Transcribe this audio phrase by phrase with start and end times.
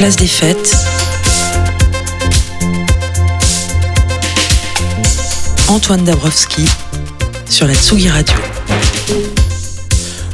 [0.00, 0.74] place des fêtes.
[5.68, 6.64] Antoine Dabrowski
[7.50, 8.34] sur la Tsugi Radio.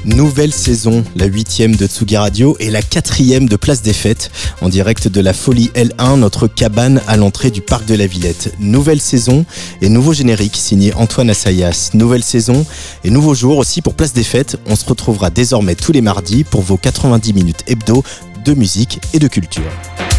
[0.05, 4.69] Nouvelle saison, la huitième de Tsugi Radio et la quatrième de Place des Fêtes, en
[4.69, 8.55] direct de la Folie L1, notre cabane à l'entrée du parc de la Villette.
[8.61, 9.45] Nouvelle saison
[9.83, 11.91] et nouveau générique signé Antoine Assayas.
[11.93, 12.65] Nouvelle saison
[13.03, 14.59] et nouveau jour aussi pour Place des Fêtes.
[14.67, 18.05] On se retrouvera désormais tous les mardis pour vos 90 minutes hebdo
[18.47, 20.16] de musique et de culture.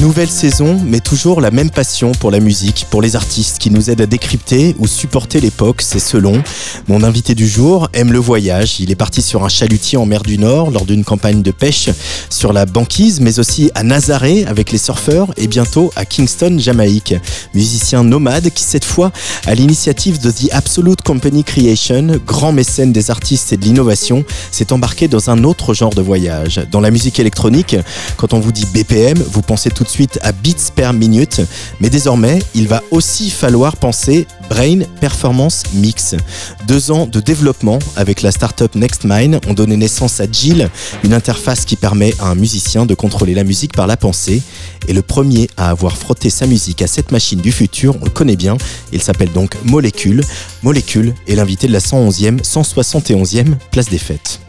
[0.00, 3.90] Nouvelle saison, mais toujours la même passion pour la musique, pour les artistes qui nous
[3.90, 6.42] aident à décrypter ou supporter l'époque, c'est selon.
[6.88, 8.80] Mon invité du jour aime le voyage.
[8.80, 11.90] Il est parti sur un chalutier en mer du Nord lors d'une campagne de pêche
[12.28, 17.14] sur la banquise, mais aussi à Nazaré avec les surfeurs et bientôt à Kingston, Jamaïque.
[17.54, 19.12] Musicien nomade qui cette fois,
[19.46, 24.72] à l'initiative de The Absolute Company Creation, grand mécène des artistes et de l'innovation, s'est
[24.72, 26.60] embarqué dans un autre genre de voyage.
[26.72, 27.76] Dans la musique électronique,
[28.16, 31.40] quand on vous dit BPM, vous pensez tout suite à beats per minute,
[31.80, 36.14] mais désormais, il va aussi falloir penser Brain Performance Mix.
[36.66, 40.70] Deux ans de développement avec la startup NextMind ont donné naissance à Jill,
[41.02, 44.42] une interface qui permet à un musicien de contrôler la musique par la pensée.
[44.86, 48.10] Et le premier à avoir frotté sa musique à cette machine du futur, on le
[48.10, 48.56] connaît bien,
[48.92, 50.22] il s'appelle donc Molecule.
[50.62, 54.40] Molecule est l'invité de la 111e, 171e place des fêtes.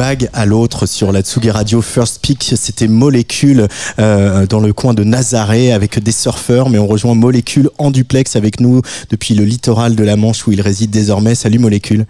[0.00, 2.54] Vague à l'autre sur la Tsugi Radio First Peak.
[2.56, 3.68] C'était Molécule
[3.98, 8.34] euh, dans le coin de Nazaré avec des surfeurs, mais on rejoint Molécule en duplex
[8.34, 8.80] avec nous
[9.10, 11.34] depuis le littoral de la Manche où il réside désormais.
[11.34, 12.06] Salut Molécule.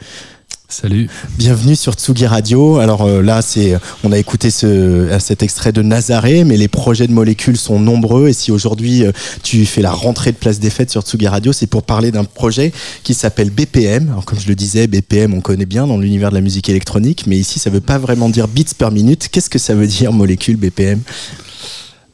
[0.71, 1.09] Salut.
[1.37, 2.79] Bienvenue sur Tsugi Radio.
[2.79, 7.09] Alors euh, là, c'est, on a écouté ce, cet extrait de Nazaré, mais les projets
[7.09, 8.29] de molécules sont nombreux.
[8.29, 9.11] Et si aujourd'hui euh,
[9.43, 12.23] tu fais la rentrée de Place des Fêtes sur Tsugi Radio, c'est pour parler d'un
[12.23, 12.73] projet
[13.03, 14.11] qui s'appelle BPM.
[14.11, 17.25] Alors comme je le disais, BPM, on connaît bien dans l'univers de la musique électronique,
[17.27, 19.29] mais ici, ça veut pas vraiment dire beats per minute.
[19.29, 21.01] Qu'est-ce que ça veut dire molécule BPM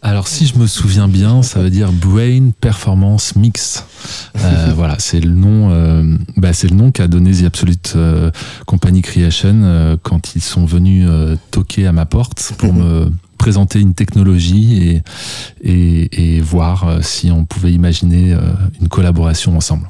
[0.06, 3.82] Alors, si je me souviens bien, ça veut dire Brain Performance Mix.
[4.38, 8.30] Euh, voilà, c'est le nom, euh, bah, c'est le nom qu'a donné The Absolute euh,
[8.66, 11.08] Company Creation quand ils sont venus
[11.50, 15.02] toquer à ma porte pour me présenter une technologie et,
[15.64, 18.36] et, et voir si on pouvait imaginer
[18.80, 19.88] une collaboration ensemble.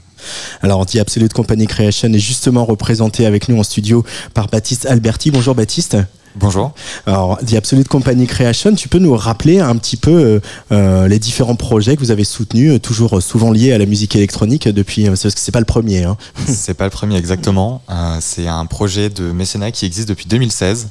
[0.62, 4.02] Alors, The Absolute Company Creation est justement représenté avec nous en studio
[4.32, 5.30] par Baptiste Alberti.
[5.30, 5.98] Bonjour Baptiste.
[6.38, 6.72] Bonjour.
[7.06, 10.40] Alors, The Absolute Company Creation, tu peux nous rappeler un petit peu euh,
[10.70, 14.14] euh, les différents projets que vous avez soutenus, euh, toujours souvent liés à la musique
[14.14, 16.04] électronique depuis, parce que c'est pas le premier.
[16.04, 16.18] Hein.
[16.46, 17.80] C'est pas le premier exactement.
[18.20, 20.88] c'est un projet de mécénat qui existe depuis 2016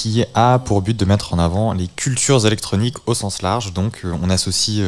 [0.00, 3.72] qui a pour but de mettre en avant les cultures électroniques au sens large.
[3.72, 4.80] Donc on associe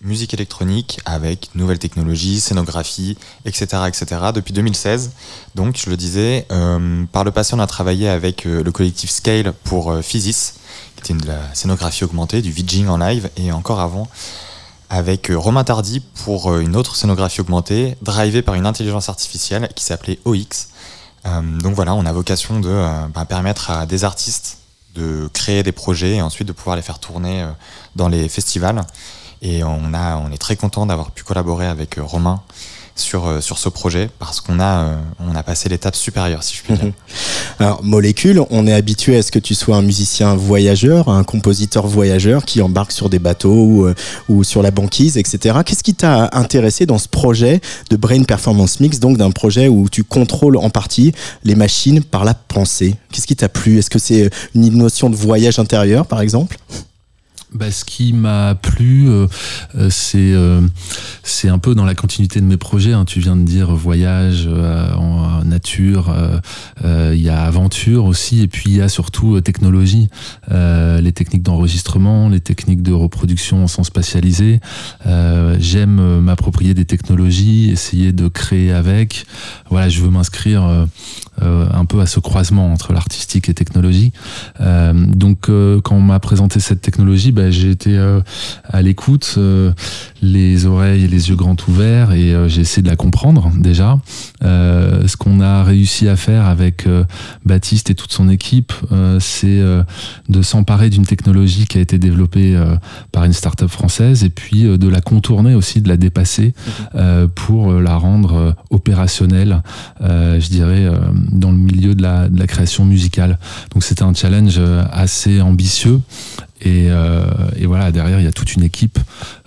[0.00, 3.84] musique électronique avec nouvelles technologies, scénographie, etc.
[3.86, 4.06] etc.
[4.34, 5.12] depuis 2016.
[5.54, 6.48] Donc je le disais,
[7.12, 10.54] par le passé on a travaillé avec le collectif Scale pour Physis,
[10.96, 14.08] qui était de la scénographie augmentée, du VJing en live, et encore avant
[14.90, 20.18] avec Romain Tardy pour une autre scénographie augmentée, drivée par une intelligence artificielle qui s'appelait
[20.24, 20.70] OX.
[21.26, 24.58] Euh, donc voilà, on a vocation de euh, bah, permettre à des artistes
[24.94, 27.46] de créer des projets et ensuite de pouvoir les faire tourner euh,
[27.96, 28.82] dans les festivals.
[29.42, 32.42] Et on, on est très content d'avoir pu collaborer avec Romain
[32.96, 36.56] sur, euh, sur ce projet parce qu'on a, euh, on a passé l'étape supérieure, si
[36.56, 36.92] je puis dire.
[37.58, 41.86] Alors, Molécule, on est habitué à ce que tu sois un musicien voyageur, un compositeur
[41.86, 43.94] voyageur qui embarque sur des bateaux ou, euh,
[44.28, 45.58] ou sur la banquise, etc.
[45.64, 47.60] Qu'est-ce qui t'a intéressé dans ce projet
[47.90, 51.12] de Brain Performance Mix, donc d'un projet où tu contrôles en partie
[51.44, 52.96] les machines par la pensée?
[53.12, 53.78] Qu'est-ce qui t'a plu?
[53.78, 56.56] Est-ce que c'est une notion de voyage intérieur, par exemple?
[57.56, 59.26] Bah, ce qui m'a plu, euh,
[59.76, 60.60] euh, c'est euh,
[61.22, 62.92] c'est un peu dans la continuité de mes projets.
[62.92, 63.04] Hein.
[63.04, 66.14] Tu viens de dire voyage en nature,
[66.84, 70.08] il y a aventure aussi, et puis il y a surtout technologie,
[70.50, 74.60] les techniques d'enregistrement, les techniques de reproduction en sens spatialisé.
[75.58, 79.26] J'aime m'approprier des technologies, essayer de créer avec.
[79.70, 80.86] Voilà, je veux m'inscrire
[81.40, 84.12] un peu à ce croisement entre l'artistique et technologie.
[84.60, 85.50] donc
[85.84, 88.20] quand on m'a présenté cette technologie, bah, j'ai été euh,
[88.64, 89.72] à l'écoute, euh,
[90.22, 93.98] les oreilles et les yeux grands ouverts, et euh, j'ai essayé de la comprendre déjà.
[94.42, 96.86] ce qu'on a réussi à faire avec
[97.44, 98.72] Baptiste et toute son équipe,
[99.20, 99.62] c'est
[100.28, 102.58] de s'emparer d'une technologie qui a été développée
[103.12, 106.54] par une start-up française, et puis de la contourner aussi, de la dépasser
[107.34, 109.62] pour la rendre opérationnelle,
[110.00, 110.90] je dirais,
[111.30, 113.38] dans le milieu de la, création musicale.
[113.72, 114.60] Donc c'était un challenge
[114.92, 116.00] assez ambitieux
[116.64, 117.24] euh,
[117.56, 118.98] et, voilà, derrière, il y a toute une équipe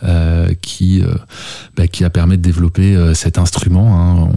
[0.04, 1.14] euh, qui, euh,
[1.76, 4.00] bah, qui a permis de développer cet instrument.
[4.00, 4.30] Hein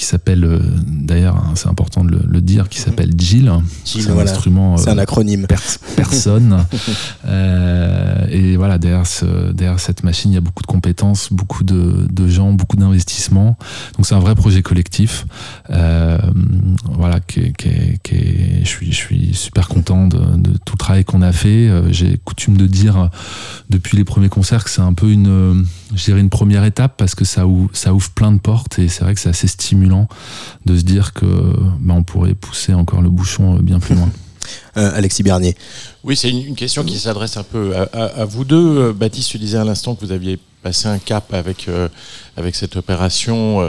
[0.00, 3.52] qui s'appelle, euh, d'ailleurs, hein, c'est important de le, dire, qui s'appelle Jill.
[3.84, 4.78] c'est un instrument.
[4.78, 5.46] C'est un euh, acronyme.
[5.94, 6.64] personne.
[7.26, 11.64] euh, et voilà, derrière, ce, derrière cette machine, il y a beaucoup de compétences, beaucoup
[11.64, 13.58] de, de gens, beaucoup d'investissements.
[13.98, 15.26] Donc c'est un vrai projet collectif.
[15.68, 16.16] Euh,
[16.94, 20.39] voilà, qui, qui, qui je, suis, je suis super content de,
[21.04, 21.68] qu'on a fait.
[21.68, 23.10] Euh, j'ai coutume de dire
[23.68, 25.64] depuis les premiers concerts que c'est un peu une,
[26.08, 27.70] une première étape parce que ça ouvre,
[28.14, 30.08] plein de portes et c'est vrai que c'est assez stimulant
[30.66, 31.26] de se dire que
[31.80, 34.10] bah, on pourrait pousser encore le bouchon euh, bien plus loin.
[34.76, 35.56] Euh, Alexis Bernier.
[36.04, 38.78] Oui, c'est une, question qui s'adresse un peu à, vous deux.
[38.78, 41.68] Euh, Baptiste, tu disais à l'instant que vous aviez passé un cap avec,
[42.36, 43.60] avec cette opération.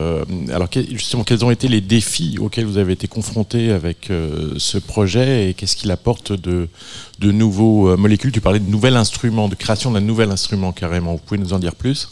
[0.54, 4.12] alors, justement, quels ont été les défis auxquels vous avez été confrontés avec
[4.58, 6.68] ce projet et qu'est-ce qu'il apporte de,
[7.20, 11.14] de nouveaux molécules Tu parlais de nouvel instrument, de création d'un nouvel instrument carrément.
[11.14, 12.10] Vous pouvez nous en dire plus?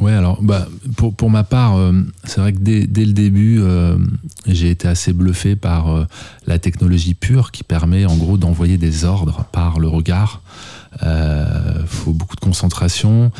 [0.00, 3.58] Ouais, alors bah, pour, pour ma part, euh, c'est vrai que dès, dès le début,
[3.60, 3.98] euh,
[4.46, 6.06] j'ai été assez bluffé par euh,
[6.46, 10.40] la technologie pure qui permet en gros d'envoyer des ordres par le regard.
[11.02, 13.30] Il faut beaucoup de concentration,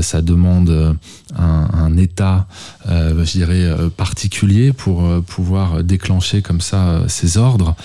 [0.00, 0.96] ça demande
[1.36, 2.46] un, un état,
[2.88, 7.76] je dirais, particulier pour pouvoir déclencher comme ça ces ordres.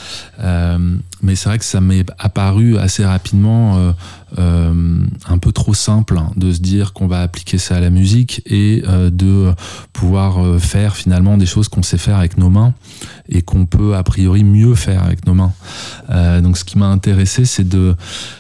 [1.22, 3.94] Mais c'est vrai que ça m'est apparu assez rapidement
[4.38, 8.44] euh, un peu trop simple de se dire qu'on va appliquer ça à la musique
[8.46, 9.52] et euh, de
[9.92, 12.76] pouvoir euh, faire finalement des choses qu'on sait faire avec nos mains
[13.28, 15.52] et qu'on peut a priori mieux faire avec nos mains.
[16.42, 17.96] donc ce qui m'a intéressé, c'est de,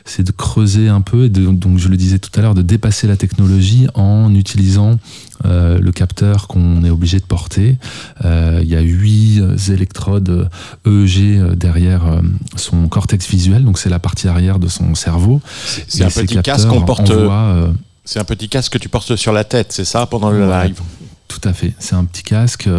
[0.06, 2.62] c'est de creuser un peu et de, donc je le disais tout à l'heure, de
[2.62, 5.00] dépasser la technologie en utilisant
[5.46, 7.78] euh, le capteur qu'on est obligé de porter.
[8.26, 10.50] Euh, il y a huit électrodes
[10.86, 12.22] EEG derrière euh,
[12.56, 15.42] son cortex visuel, donc c'est la partie arrière de son cerveau.
[15.88, 17.12] C'est un petit casque qu'on porte.
[18.04, 20.82] c'est un petit casque que tu portes sur la tête, c'est ça, pendant le live?
[21.40, 21.74] Tout à fait.
[21.80, 22.70] C'est un petit casque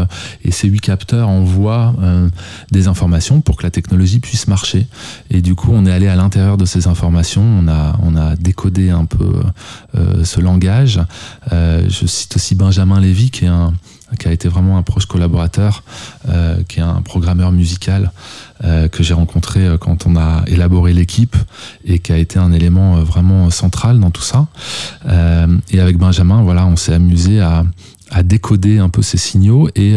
[0.44, 1.94] et ces huit capteurs envoient
[2.70, 4.86] des informations pour que la technologie puisse marcher.
[5.30, 8.36] Et du coup, on est allé à l'intérieur de ces informations, on a, on a
[8.36, 9.40] décodé un peu
[10.24, 11.00] ce langage.
[11.50, 13.72] je cite aussi Benjamin Lévy, qui, est un,
[14.18, 15.82] qui a été vraiment un proche collaborateur,
[16.68, 18.12] qui est un programmeur musical.
[18.62, 21.36] que j'ai rencontré quand on a élaboré l'équipe
[21.84, 24.46] et qui a été un élément vraiment central dans tout ça.
[25.70, 27.64] et avec Benjamin, voilà, on s'est amusé à,
[28.10, 29.94] à décoder un peu ces signaux et,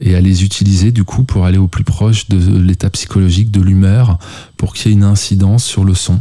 [0.00, 3.60] et à les utiliser du coup pour aller au plus proche de l'état psychologique, de
[3.60, 4.18] l'humeur,
[4.56, 6.20] pour qu'il y ait une incidence sur le son.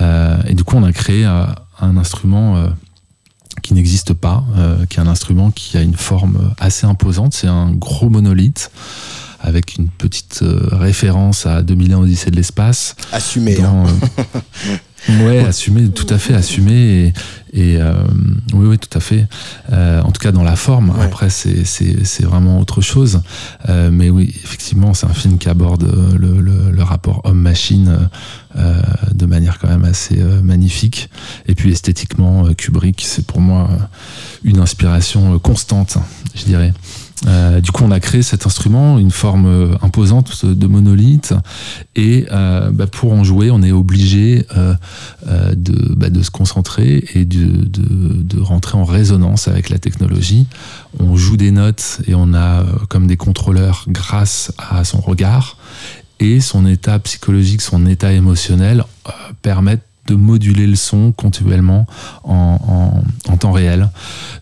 [0.00, 2.70] et du coup, on a créé un instrument
[3.62, 4.44] qui n'existe pas,
[4.88, 7.34] qui est un instrument qui a une forme assez imposante.
[7.34, 8.70] C'est un gros monolithe
[9.40, 10.42] avec une petite
[10.72, 12.96] référence à 2001 Odyssée de l'espace.
[13.12, 13.60] Assumé.
[13.60, 13.84] Hein.
[15.08, 17.12] Ouais, assumer, tout à fait, assumer et,
[17.52, 17.94] et euh,
[18.52, 19.26] oui, oui, tout à fait.
[19.72, 20.92] Euh, en tout cas, dans la forme.
[21.00, 23.22] Après, c'est, c'est, c'est vraiment autre chose.
[23.68, 28.08] Euh, mais oui, effectivement, c'est un film qui aborde le, le, le rapport homme-machine
[28.56, 28.82] euh,
[29.14, 31.08] de manière quand même assez euh, magnifique.
[31.46, 33.70] Et puis esthétiquement, Kubrick, c'est pour moi
[34.44, 35.96] une inspiration constante,
[36.34, 36.74] je dirais.
[37.26, 41.34] Euh, du coup, on a créé cet instrument, une forme euh, imposante de monolithe,
[41.96, 44.74] et euh, bah, pour en jouer, on est obligé euh,
[45.26, 49.78] euh, de, bah, de, se concentrer et de, de, de, rentrer en résonance avec la
[49.78, 50.46] technologie.
[51.00, 55.56] On joue des notes et on a comme des contrôleurs grâce à son regard
[56.20, 58.84] et son état psychologique, son état émotionnel
[59.42, 61.86] permettent de moduler le son continuellement
[62.24, 63.88] en, en, temps réel.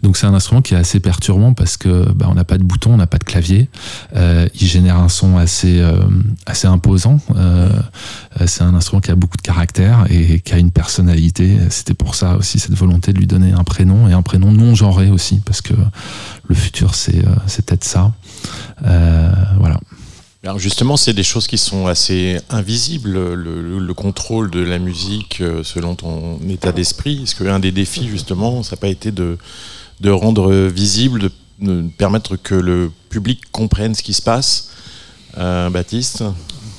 [0.02, 2.62] Donc c'est un instrument qui est assez perturbant parce que bah, on n'a pas de
[2.62, 3.68] bouton, on n'a pas de clavier.
[4.14, 5.98] Euh, il génère un son assez euh,
[6.46, 7.18] assez imposant.
[7.34, 7.68] Euh,
[8.46, 11.58] c'est un instrument qui a beaucoup de caractère et qui a une personnalité.
[11.68, 14.74] C'était pour ça aussi cette volonté de lui donner un prénom et un prénom non
[14.74, 15.74] genré aussi parce que
[16.48, 18.12] le futur c'est c'est peut-être ça.
[19.58, 19.78] voilà.
[20.46, 25.40] Alors justement, c'est des choses qui sont assez invisibles, le, le, contrôle de la musique
[25.40, 27.24] euh, selon ton état d'esprit.
[27.24, 29.38] Est-ce qu'un des défis, justement, ça n'a pas été de,
[29.98, 34.70] de rendre visible, de, permettre que le public comprenne ce qui se passe
[35.36, 36.22] euh, Baptiste?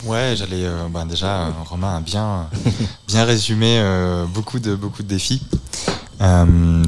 [0.06, 2.48] Ouais, j'allais euh, bah déjà Romain a bien
[3.10, 3.84] bien résumé
[4.34, 5.42] beaucoup de beaucoup de défis.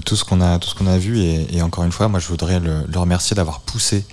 [0.05, 3.35] Tout ce qu'on a a vu et, encore une fois, moi je voudrais le remercier
[3.35, 4.05] d'avoir poussé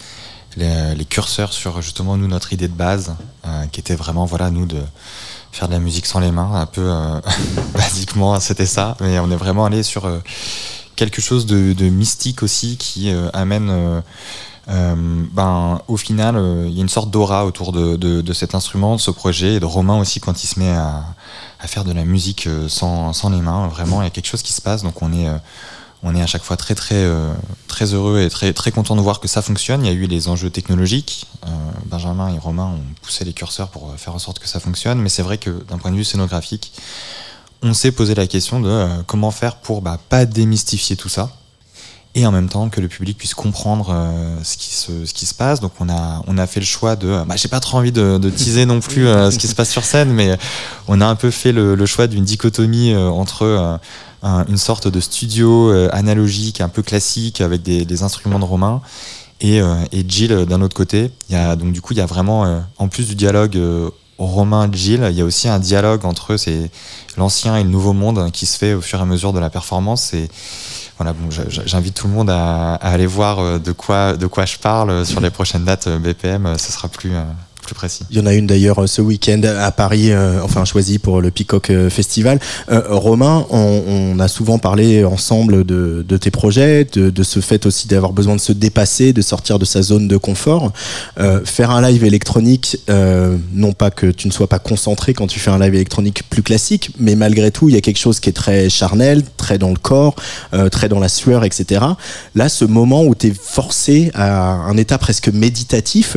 [0.56, 3.14] les, les, curseurs sur justement nous notre idée de base
[3.46, 4.80] euh, qui était vraiment voilà nous de
[5.52, 7.20] faire de la musique sans les mains un peu euh,
[7.74, 8.96] basiquement c'était ça.
[9.00, 10.18] Mais on est vraiment allé sur euh,
[10.96, 13.70] quelque chose de, mystique aussi qui euh, amène
[14.68, 14.94] euh,
[15.32, 16.34] ben au final
[16.66, 19.54] il y a une sorte d'aura autour de, de, de, cet instrument de ce projet
[19.54, 21.04] et de Romain aussi quand il se met à,
[21.60, 24.42] à faire de la musique sans, sans les mains vraiment il y a quelque chose
[24.42, 24.82] qui se passe.
[24.82, 25.28] Donc on est
[26.02, 27.32] on est à chaque fois très très euh,
[27.68, 29.84] très heureux et très très content de voir que ça fonctionne.
[29.84, 31.26] Il y a eu les enjeux technologiques.
[31.44, 31.48] Euh,
[31.86, 35.08] Benjamin et Romain ont poussé les curseurs pour faire en sorte que ça fonctionne, mais
[35.08, 36.72] c'est vrai que d'un point de vue scénographique,
[37.62, 41.30] on s'est posé la question de euh, comment faire pour bah, pas démystifier tout ça
[42.16, 45.26] et en même temps que le public puisse comprendre euh, ce, qui se, ce qui
[45.26, 45.60] se passe.
[45.60, 47.22] Donc on a, on a fait le choix de...
[47.28, 49.84] Bah, J'ai pas trop envie de, teaser non plus euh, ce qui se passe sur
[49.84, 50.36] scène, mais
[50.88, 53.78] on a un peu fait le, le choix d'une dichotomie euh, entre
[54.22, 58.80] un, une sorte de studio analogique, un peu classique, avec des, instruments de Romain,
[59.42, 61.10] et, et Jill d'un autre côté.
[61.28, 63.60] Il y a, donc du coup, il y a vraiment, en plus du dialogue
[64.18, 66.36] Romain Jill, il y a aussi un dialogue entre
[67.16, 69.50] l'ancien et le nouveau monde qui se fait au fur et à mesure de la
[69.50, 70.12] performance.
[70.98, 75.04] Voilà, bon, j'invite tout le monde à, aller voir de quoi, de quoi je parle
[75.04, 76.56] sur les prochaines dates BPM.
[76.56, 77.12] Ce sera plus,
[77.74, 78.04] précis.
[78.10, 81.30] Il y en a une d'ailleurs ce week-end à Paris, euh, enfin choisie pour le
[81.30, 82.38] Peacock euh, Festival.
[82.70, 88.12] Euh, Romain, on, a souvent parlé ensemble de, tes projets, de, ce fait aussi d'avoir
[88.12, 90.72] besoin de se dépasser, de sortir de sa zone de confort.
[91.18, 95.26] Euh, faire un live électronique, euh, non pas que tu ne sois pas concentré quand
[95.26, 98.20] tu fais un live électronique plus classique, mais malgré tout, il y a quelque chose
[98.20, 100.16] qui est très charnel, très dans le corps,
[100.54, 101.84] euh, très dans la sueur, etc.
[102.34, 106.16] Là, ce moment où tu es forcé à un état presque méditatif,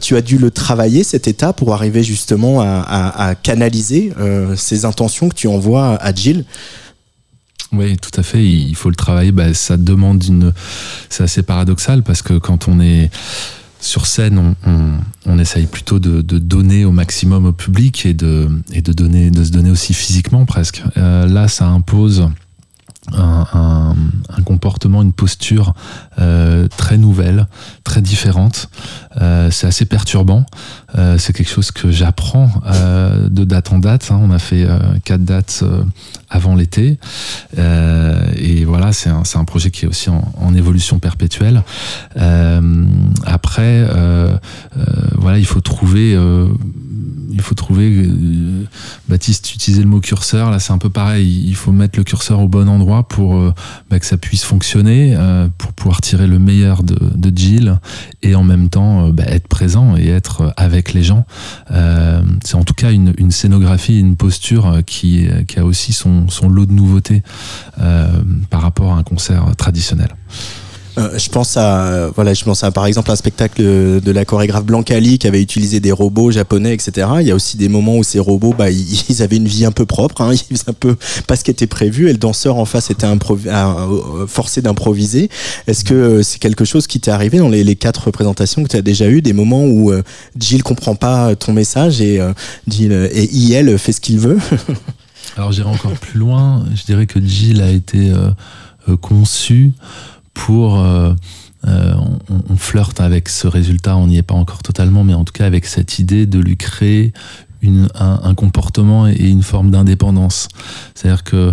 [0.00, 4.84] tu as dû le travailler travailler cet état pour arriver justement à, canaliser euh, ces
[4.84, 6.44] intentions que tu envoies à Jill?
[7.72, 8.44] Oui, tout à fait.
[8.44, 9.32] Il faut le travailler.
[9.32, 10.52] Bah, ça demande une.
[11.08, 13.10] C'est assez paradoxal parce que quand on est
[13.80, 18.48] sur scène, on, on, essaye plutôt de, de, donner au maximum au public et de,
[18.72, 20.84] et de, donner, de se donner aussi physiquement presque.
[20.96, 22.28] Euh, là, ça impose
[23.16, 23.94] un,
[24.28, 25.74] un, comportement, une posture
[26.18, 27.46] euh, très nouvelle,
[27.84, 28.68] très différente.
[29.20, 30.44] Euh, c'est assez perturbant.
[30.96, 34.10] Euh, c'est quelque chose que j'apprends euh, de date en date.
[34.10, 34.20] Hein.
[34.22, 35.82] On a fait euh, quatre dates euh,
[36.28, 36.98] avant l'été.
[37.56, 41.62] et voilà, c'est un, un, projet qui est aussi en, en évolution perpétuelle.
[43.24, 43.86] après,
[45.16, 46.16] voilà, il faut trouver
[47.32, 48.04] il faut trouver.
[48.04, 48.64] Euh,
[49.08, 50.50] Baptiste utilisait le mot curseur.
[50.50, 51.44] Là, c'est un peu pareil.
[51.46, 53.54] Il faut mettre le curseur au bon endroit pour euh,
[53.90, 57.78] bah, que ça puisse fonctionner, euh, pour pouvoir tirer le meilleur de, de Jill
[58.22, 61.24] et en même temps bah, être présent et être avec les gens.
[62.44, 66.48] c'est en tout cas une, une, scénographie, une posture qui, qui a aussi son, son
[66.48, 67.22] lot de nouveautés
[68.50, 70.08] par rapport à un concert traditionnel.
[71.00, 74.24] Euh, je pense à voilà, je pense à par exemple un spectacle de, de la
[74.24, 77.08] chorégraphe Blancali qui avait utilisé des robots japonais, etc.
[77.20, 79.64] Il y a aussi des moments où ces robots, bah, ils, ils avaient une vie
[79.64, 82.08] un peu propre, hein, ils faisaient un peu pas ce qui était prévu.
[82.08, 85.30] Et le danseur en face était euh, forcé d'improviser.
[85.66, 88.68] Est-ce que euh, c'est quelque chose qui t'est arrivé dans les, les quatre représentations que
[88.68, 90.02] tu as déjà eu, des moments où euh,
[90.38, 92.32] Jill comprend pas ton message et euh,
[92.68, 94.38] Jill et IL fait ce qu'il veut?
[95.36, 96.64] Alors j'irai encore plus loin.
[96.74, 98.12] Je dirais que Jill a été
[99.00, 99.72] conçu
[100.46, 100.80] pour.
[100.80, 101.12] euh,
[101.68, 101.92] euh,
[102.30, 105.32] on, on flirte avec ce résultat, on n'y est pas encore totalement, mais en tout
[105.34, 107.12] cas avec cette idée de lui créer
[107.62, 110.48] une, un, un comportement et une forme d'indépendance.
[110.94, 111.52] C'est-à-dire que euh,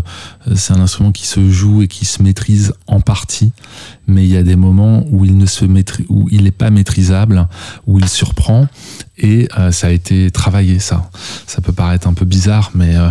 [0.56, 3.52] c'est un instrument qui se joue et qui se maîtrise en partie,
[4.08, 6.70] mais il y a des moments où il ne se maîtrise, où il n'est pas
[6.70, 7.48] maîtrisable,
[7.86, 8.68] où il surprend,
[9.18, 10.80] et euh, ça a été travaillé.
[10.80, 11.10] Ça,
[11.48, 13.10] ça peut paraître un peu bizarre, mais euh,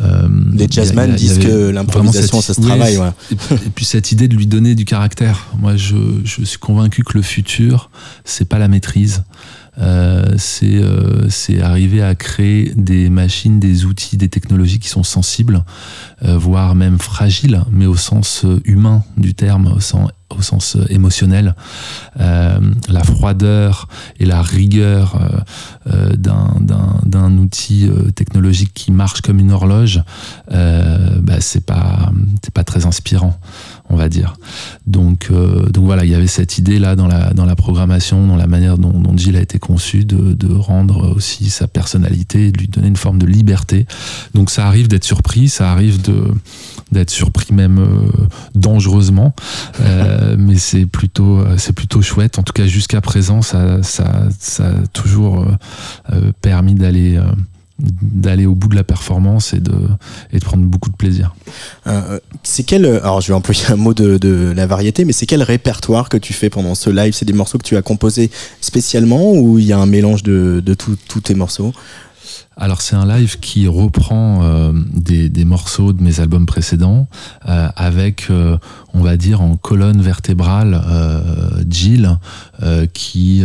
[0.00, 2.98] euh, Les jazzmen disent que l'improvisation, ça se oui, travaille.
[2.98, 3.10] ouais.
[3.32, 5.46] et, puis- et puis cette idée de lui donner du caractère.
[5.58, 7.90] Moi, je, je suis convaincu que le futur,
[8.24, 9.22] c'est pas la maîtrise.
[9.78, 15.02] Euh, c'est euh, c'est arriver à créer des machines, des outils, des technologies qui sont
[15.02, 15.64] sensibles,
[16.24, 21.54] euh, voire même fragiles, mais au sens humain du terme, au sens, au sens émotionnel.
[22.18, 25.44] La froideur et la rigueur
[25.86, 30.02] d'un- outil technologique qui marche comme une horloge,
[30.50, 32.10] bah, c'est pas
[32.54, 33.38] pas très inspirant
[33.88, 34.34] on va dire.
[34.86, 38.26] Donc euh, donc voilà il y avait cette idée là dans la dans la programmation
[38.26, 42.50] dans la manière dont, dont Jill a été conçue de, de rendre aussi sa personnalité
[42.50, 43.86] de lui donner une forme de liberté.
[44.34, 46.32] Donc ça arrive d'être surpris ça arrive de
[46.92, 49.34] d'être surpris même euh, dangereusement.
[49.80, 52.38] Euh, mais c'est plutôt euh, c'est plutôt chouette.
[52.38, 55.56] En tout cas jusqu'à présent ça ça ça a toujours euh,
[56.12, 57.24] euh, permis d'aller euh,
[57.78, 59.76] d'aller au bout de la performance et de
[60.32, 61.34] et de prendre beaucoup de plaisir.
[61.86, 65.26] Euh, c'est quel, alors je vais employer un mot de, de la variété, mais c'est
[65.26, 67.12] quel répertoire que tu fais pendant ce live?
[67.12, 68.30] C'est des morceaux que tu as composés
[68.60, 71.72] spécialement ou il y a un mélange de, de tous tes morceaux?
[72.58, 77.06] Alors c'est un live qui reprend euh, des, morceaux de mes albums précédents
[77.46, 78.56] euh, avec, euh,
[78.94, 80.82] on va dire, en colonne vertébrale,
[81.68, 82.18] Jill
[82.94, 83.44] qui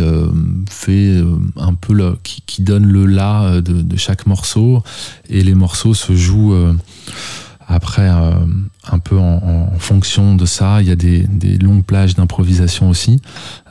[0.70, 1.22] fait
[1.56, 4.82] un peu le, qui, donne le là de, chaque morceau.
[5.28, 6.54] Et les morceaux se jouent
[7.72, 8.32] après euh,
[8.90, 10.82] un peu en, en fonction de ça.
[10.82, 13.20] Il y a des, des longues plages d'improvisation aussi,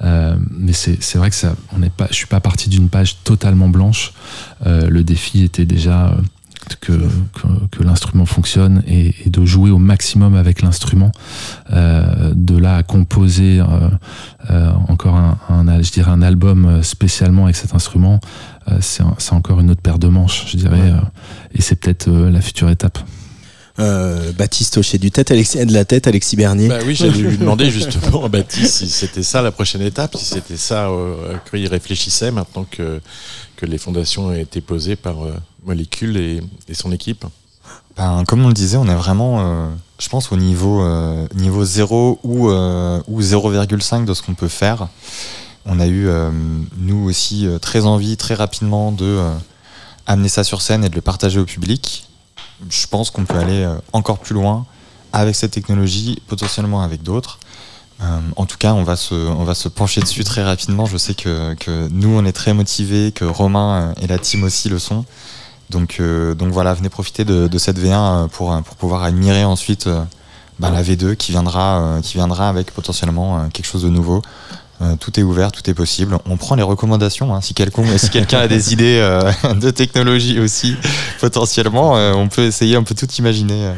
[0.04, 3.18] Euh, mais c'est vrai que ça, on n'est pas, je suis pas parti d'une page
[3.24, 4.14] totalement blanche.
[4.66, 6.16] Euh, le défi était déjà
[6.80, 6.94] que,
[7.34, 11.12] que, que l'instrument fonctionne et, et de jouer au maximum avec l'instrument.
[11.72, 13.66] Euh, de là à composer euh,
[14.50, 18.20] euh, encore un, un, je dirais un album spécialement avec cet instrument,
[18.80, 20.92] c'est encore une autre paire de manches, je dirais.
[20.92, 20.94] Ouais.
[21.56, 23.00] et c'est peut-être la future étape.
[23.82, 26.68] Euh, Baptiste Hocher du tête, Alexis, de la tête, Alexis Bernier.
[26.68, 30.26] Bah oui, j'allais lui demander justement à Baptiste si c'était ça la prochaine étape, si
[30.26, 33.02] c'était ça euh, à quoi il réfléchissait maintenant que,
[33.56, 35.34] que les fondations ont été posées par euh,
[35.66, 37.26] Molécule et, et son équipe.
[37.98, 41.66] Ben, comme on le disait, on est vraiment, euh, je pense, au niveau, euh, niveau
[41.66, 44.88] 0 ou, euh, ou 0,5 de ce qu'on peut faire.
[45.66, 46.32] On a eu, euh,
[46.78, 49.34] nous aussi, très envie, très rapidement, de euh,
[50.08, 52.08] amener ça sur scène et de le partager au public.
[52.70, 54.66] Je pense qu'on peut aller euh, encore plus loin
[55.14, 57.40] avec cette technologie, potentiellement avec d'autres.
[58.02, 60.86] Euh, en tout cas, on va, se, pencher dessus très rapidement.
[60.86, 61.56] Je sais que,
[61.92, 65.06] nous, on est très motivés, que Romain euh, et la team aussi le sont.
[65.70, 69.88] Donc, donc voilà, venez profiter de, cette V1 euh, pour, pouvoir admirer ensuite
[70.60, 74.22] bah, la V2 qui viendra, avec potentiellement quelque chose de nouveau.
[74.82, 76.18] Euh, tout est ouvert, tout est possible.
[76.26, 77.36] On prend les recommandations.
[77.36, 77.42] hein.
[77.42, 77.54] Si
[78.10, 80.76] quelqu'un si a des idées euh, de technologie aussi,
[81.20, 83.74] potentiellement, euh, on peut essayer, on peut tout imaginer.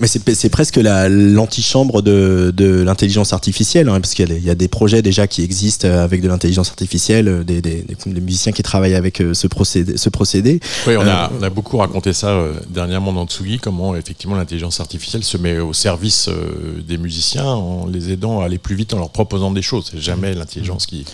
[0.00, 4.40] Mais c'est presque la- l'antichambre de, de l'intelligence artificielle, hein, parce qu'il y, a des-
[4.40, 7.60] il y a des projets déjà qui existent euh, avec de l'intelligence artificielle, euh, des,
[7.60, 9.98] des- des- des musiciens qui travaillent avec euh, ce procédé.
[9.98, 10.58] Ce procédé.
[10.86, 14.36] Oui, on, Euh, a, on a beaucoup raconté ça euh, dernièrement dans Tsugi, comment effectivement
[14.36, 18.76] l'intelligence artificielle se met au service euh, des musiciens en les aidant à aller plus
[18.76, 19.90] vite en leur proposant des choses.
[19.92, 21.04] C'est jamais l'intelligence qui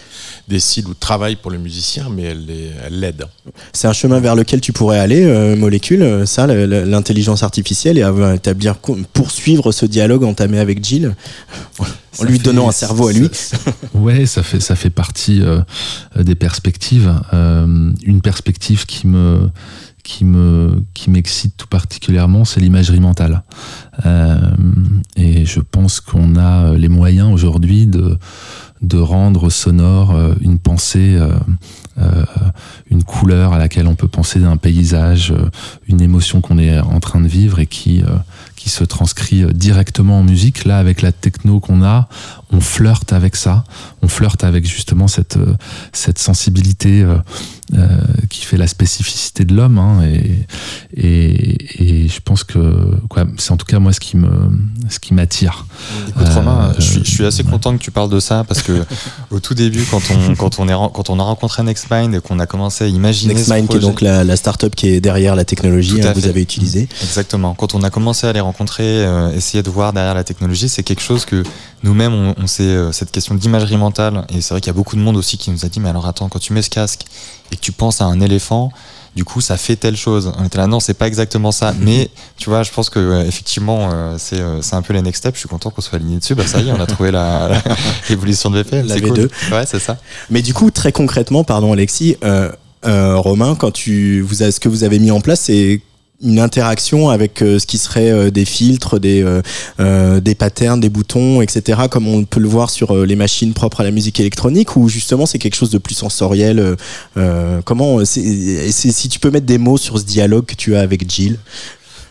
[0.47, 3.25] décide ou travaille pour le musicien, mais elle l'aide.
[3.73, 5.25] C'est un chemin vers lequel tu pourrais aller,
[5.57, 8.76] molécule, ça, l'intelligence artificielle, et avoir- établir,
[9.13, 11.15] poursuivre ce dialogue entamé avec Jill,
[12.19, 13.29] en lui fait- donnant un cerveau à lui.
[13.95, 15.61] Ouais, ça fait ça fait partie euh,
[16.21, 17.13] des perspectives.
[17.33, 19.51] Euh, une perspective qui me
[20.05, 23.43] qui me qui m'excite tout particulièrement, c'est l'imagerie mentale.
[24.05, 24.37] Euh,
[25.17, 28.17] et je pense qu'on a les moyens aujourd'hui de
[28.83, 31.19] de rendre sonore une pensée,
[32.91, 35.33] une couleur à laquelle on peut penser d'un paysage,
[35.89, 38.03] une émotion qu'on est en train de vivre et qui,
[38.67, 40.65] qui se transcrit euh, directement en musique.
[40.65, 42.09] Là, avec la techno qu'on a,
[42.51, 43.63] on flirte avec ça.
[44.07, 45.55] On flirte avec justement cette, euh,
[45.93, 47.17] cette sensibilité euh,
[47.75, 47.89] euh,
[48.31, 49.79] qui fait la spécificité de l'homme.
[49.79, 50.47] hein, et,
[50.97, 54.29] et, et je pense que quoi, c'est en tout cas moi ce qui me
[54.89, 55.67] ce qui m'attire.
[56.09, 57.51] Écoute Euh, Romain, je suis, je suis assez ouais.
[57.51, 58.85] content que tu parles de ça parce que
[59.33, 62.39] au tout début, quand on, quand on, est, quand on a rencontré NextMind et qu'on
[62.39, 65.35] a commencé à imaginer ce NextMind, qui est donc la, la start-up qui est derrière
[65.35, 66.89] la technologie hein, que vous avez utilisée.
[67.03, 67.55] Exactement.
[67.55, 70.85] Quand on a commencé à les rencontrer, euh, essayer de voir derrière la technologie, c'est
[70.85, 71.43] quelque chose que
[71.83, 73.96] nous-mêmes, on, on sait, euh, cette question d'imagerie mentale,
[74.31, 75.89] et c'est vrai qu'il y a beaucoup de monde aussi qui nous a dit, mais
[75.89, 77.03] alors attends, quand tu mets ce casque
[77.53, 78.71] et que tu penses à un éléphant,
[79.15, 80.31] du coup, ça fait telle chose.
[80.39, 81.73] On était là, non, c'est pas exactement ça.
[81.81, 85.21] Mais tu vois, je pense que effectivement, euh, c'est euh, c'est un peu les next
[85.21, 85.35] steps.
[85.37, 86.35] Je suis content qu'on soit aligné dessus.
[86.35, 87.77] Bah ça y est, on a trouvé la, la-
[88.11, 88.87] l'évolution de VPM.
[88.87, 89.09] La C'est V2.
[89.15, 89.31] cool.
[89.53, 89.97] Ouais, c'est ça.
[90.29, 92.51] Mais du coup, très concrètement, pardon Alexis, euh,
[92.85, 95.81] euh, Romain, quand tu, vous ce que vous avez mis en place, c'est
[96.23, 99.43] une interaction avec euh, ce qui serait euh, des filtres, des, euh,
[99.81, 103.81] euh, des patterns, des boutons, etc., comme on peut le voir sur les machines propres
[103.81, 106.77] à la musique électronique, ou justement c'est quelque chose de plus sensoriel
[107.65, 111.39] Comment, si tu peux mettre des mots sur ce dialogue que tu as avec Jill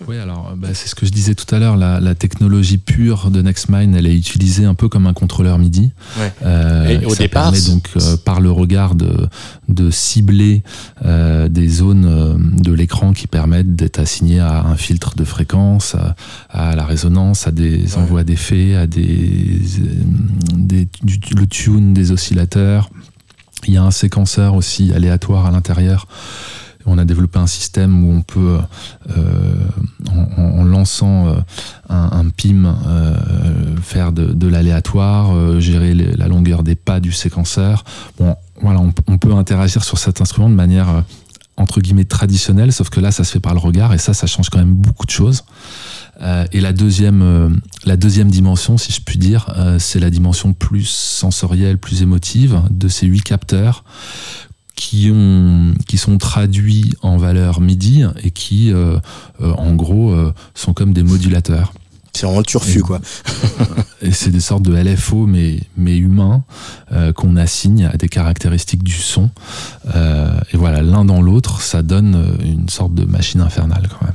[0.08, 1.78] Oui, alors bah, c'est ce que je disais tout à l'heure.
[1.78, 5.92] La, la technologie pure de NextMind, elle est utilisée un peu comme un contrôleur MIDI.
[6.20, 6.34] Ouais.
[6.44, 9.28] Euh, Et au ça départ, permet donc euh, par le regard de,
[9.70, 10.64] de cibler
[11.06, 15.96] euh, des zones euh, de l'écran qui permettent d'être assignées à un filtre de fréquence,
[15.96, 16.16] à,
[16.50, 20.04] à la résonance, à des envois d'effets, à des, euh,
[20.56, 22.90] des du- le tune des oscillateurs.
[23.68, 26.08] Il y a un séquenceur aussi aléatoire à l'intérieur.
[26.86, 28.60] On a développé un système où on peut,
[29.18, 29.68] euh,
[30.38, 31.36] en, lançant euh,
[31.90, 33.16] un, PIM, euh,
[33.82, 37.84] faire de, l'aléatoire, gérer la longueur des pas du séquenceur.
[38.62, 41.04] On, peut interagir sur cet instrument de manière
[41.58, 44.50] entre traditionnelle, sauf que là, ça se fait par le regard et ça, ça change
[44.50, 45.44] quand même beaucoup de choses.
[46.52, 51.78] Et la deuxième, la deuxième dimension, si je puis dire, c'est la dimension plus sensorielle,
[51.78, 53.84] plus émotive de ces huit capteurs
[54.76, 58.98] qui, ont, qui sont traduits en valeur MIDI et qui, euh,
[59.42, 61.72] euh, en gros, euh, sont comme des modulateurs.
[62.12, 63.00] C'est vraiment le turfu, Et- quoi.
[64.02, 66.44] Et c'est des sortes de LFO, mais, mais humains,
[66.92, 69.30] euh, qu'on assigne à des caractéristiques du son.
[69.96, 74.14] Euh, et voilà, l'un dans l'autre, ça donne une sorte de machine infernale quand même.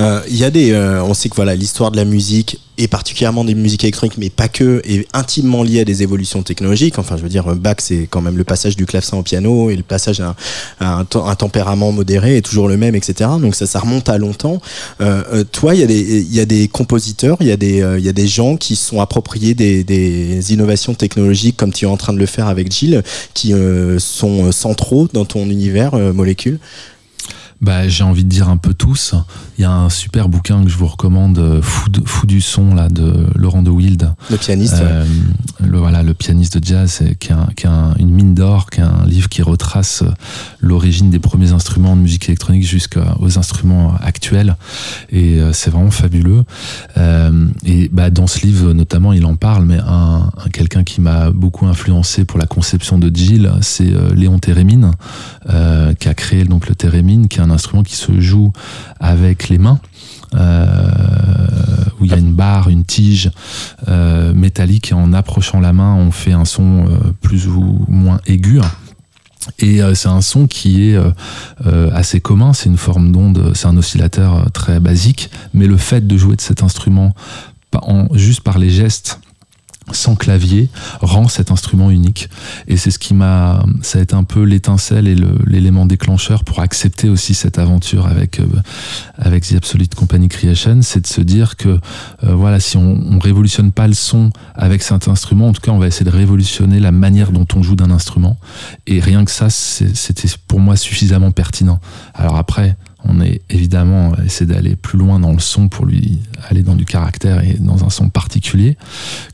[0.00, 2.88] Euh, Il y a des, euh, on sait que voilà, l'histoire de la musique et
[2.88, 6.98] particulièrement des musiques électroniques, mais pas que, est intimement liée à des évolutions technologiques.
[6.98, 9.76] Enfin, je veux dire, Bach, c'est quand même le passage du clavecin au piano et
[9.76, 10.36] le passage à,
[10.80, 13.30] un- tempérament modéré est toujours le même, etc.
[13.40, 14.60] Donc ça, ça remonte à longtemps.
[15.00, 19.54] Euh, toi, il y a des, compositeurs, il y a des, gens qui sont appropriés
[19.54, 23.54] des, des innovations technologiques, comme tu es en train de le faire avec Gilles, qui
[23.98, 26.58] sont centraux dans ton univers molécule.
[27.62, 29.14] Bah, j'ai envie de dire un peu tous.
[29.58, 32.42] Il y a un super bouquin que je vous recommande, euh, Fou, de- Fou du
[32.42, 34.12] son, là, de Laurent de Wild.
[34.30, 34.74] Le pianiste.
[34.74, 34.80] ouais.
[34.82, 35.04] Euh,
[35.64, 38.68] le, voilà, le pianiste de jazz, qui est, un- qui est un- une mine d'or,
[38.68, 40.10] qui est un livre qui retrace euh,
[40.60, 44.56] l'origine des premiers instruments de musique électronique jusqu'aux instruments actuels.
[45.10, 46.44] Et c'est vraiment fabuleux.
[46.98, 51.00] Euh, et bah, dans ce livre, notamment, il en parle, mais un, un- quelqu'un qui
[51.00, 54.90] m'a beaucoup influencé pour la conception de Jill, c'est Léon Térémine,
[55.48, 58.52] euh, qui a créé donc le térémine, qui est un instrument qui se joue
[59.00, 59.80] avec les mains.
[60.34, 60.90] euh,
[61.98, 63.30] où il y a une barre, une tige
[63.88, 68.20] euh, métallique et en approchant la main, on fait un son euh, plus ou moins
[68.26, 68.60] aigu.
[69.60, 70.98] Et c'est un son qui est
[71.92, 76.16] assez commun, c'est une forme d'onde, c'est un oscillateur très basique, mais le fait de
[76.16, 77.14] jouer de cet instrument
[78.14, 79.20] juste par les gestes
[79.92, 80.68] sans clavier
[81.00, 82.28] rend cet instrument unique.
[82.66, 86.60] Et c'est ce qui m'a ça a été un peu l'étincelle et l'élément déclencheur pour
[86.60, 88.46] accepter aussi cette aventure avec euh,
[89.16, 93.18] avec The Absolute Company Creation c'est de se dire que euh, voilà si on, on
[93.18, 96.80] révolutionne pas le son avec cet instrument en tout cas on va essayer de révolutionner
[96.80, 98.38] la manière dont on joue d'un instrument.
[98.86, 101.80] Et rien que ça c'était pour moi suffisamment pertinent.
[102.14, 102.76] Alors après
[103.08, 106.84] on est évidemment essayer d'aller plus loin dans le son pour lui aller dans du
[106.84, 108.76] caractère et dans un son particulier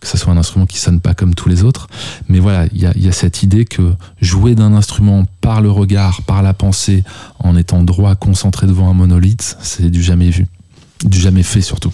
[0.01, 1.89] que ce soit un instrument qui sonne pas comme tous les autres.
[2.29, 6.43] Mais voilà, il y a cette idée que jouer d'un instrument par le regard, par
[6.43, 7.05] la pensée,
[7.39, 10.47] en étant droit, concentré devant un monolithe, c'est du jamais vu.
[11.05, 11.93] Du jamais fait surtout.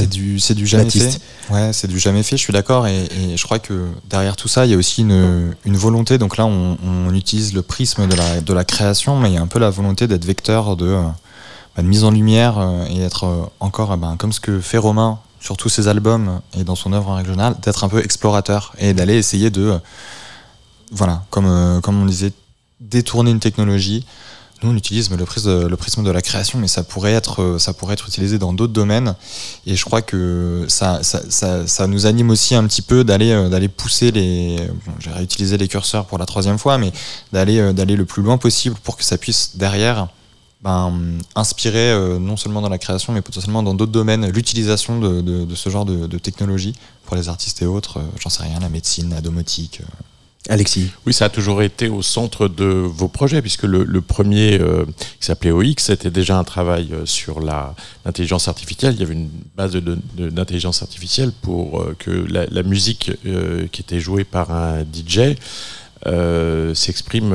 [0.00, 1.20] C'est du, c'est du jamais Baptiste.
[1.48, 1.52] fait.
[1.52, 2.86] Ouais, c'est du jamais fait, je suis d'accord.
[2.86, 6.18] Et, et je crois que derrière tout ça, il y a aussi une, une volonté.
[6.18, 9.36] Donc là, on, on utilise le prisme de la, de la création, mais il y
[9.36, 11.02] a un peu la volonté d'être vecteur de, euh,
[11.76, 14.78] bah, de mise en lumière euh, et être euh, encore, ben, comme ce que fait
[14.78, 18.02] Romain sur tous ses albums et dans son œuvre en règle générale, d'être un peu
[18.02, 19.78] explorateur et d'aller essayer de,
[20.92, 22.32] voilà, comme, comme on disait,
[22.80, 24.06] détourner une technologie,
[24.62, 28.08] nous, on utilise le prisme, de la création, mais ça pourrait être, ça pourrait être
[28.08, 29.14] utilisé dans d'autres domaines.
[29.66, 31.00] Et je crois que ça,
[31.86, 34.56] nous anime aussi un petit peu d'aller, d'aller pousser les.
[34.98, 36.92] J'ai réutilisé les curseurs pour la troisième fois, mais
[37.32, 40.08] d'aller, d'aller le plus loin possible pour que ça puisse derrière
[40.62, 45.54] ben, inspirer non seulement dans la création, mais potentiellement dans d'autres domaines l'utilisation de, de,
[45.54, 48.00] ce genre de, de, technologie pour les artistes et autres.
[48.20, 49.82] J'en sais rien, la médecine, la domotique.
[50.48, 54.84] Alexis Oui, ça a toujours été au centre de vos projets, puisque le, premier, euh,
[55.20, 58.94] qui s'appelait OX, c'était déjà un travail euh, sur l'intelligence artificielle.
[58.94, 63.10] Il y avait une base d'intelligence artificielle pour euh, que la, musique
[63.72, 65.36] qui était jouée par un DJ
[66.74, 67.34] s'exprime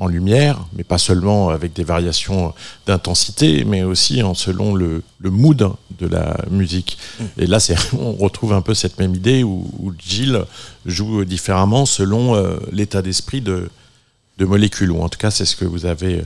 [0.00, 2.54] en lumière, mais pas seulement avec des variations
[2.86, 6.96] d'intensité, mais aussi en selon le, le, mood de la musique.
[6.96, 7.24] Mmh.
[7.36, 7.58] Et là,
[7.92, 10.42] on retrouve un peu cette même idée où, où Gilles
[10.86, 13.68] joue différemment selon euh, l'état d'esprit de,
[14.38, 16.24] de molécules, ou en tout cas, c'est ce que vous avez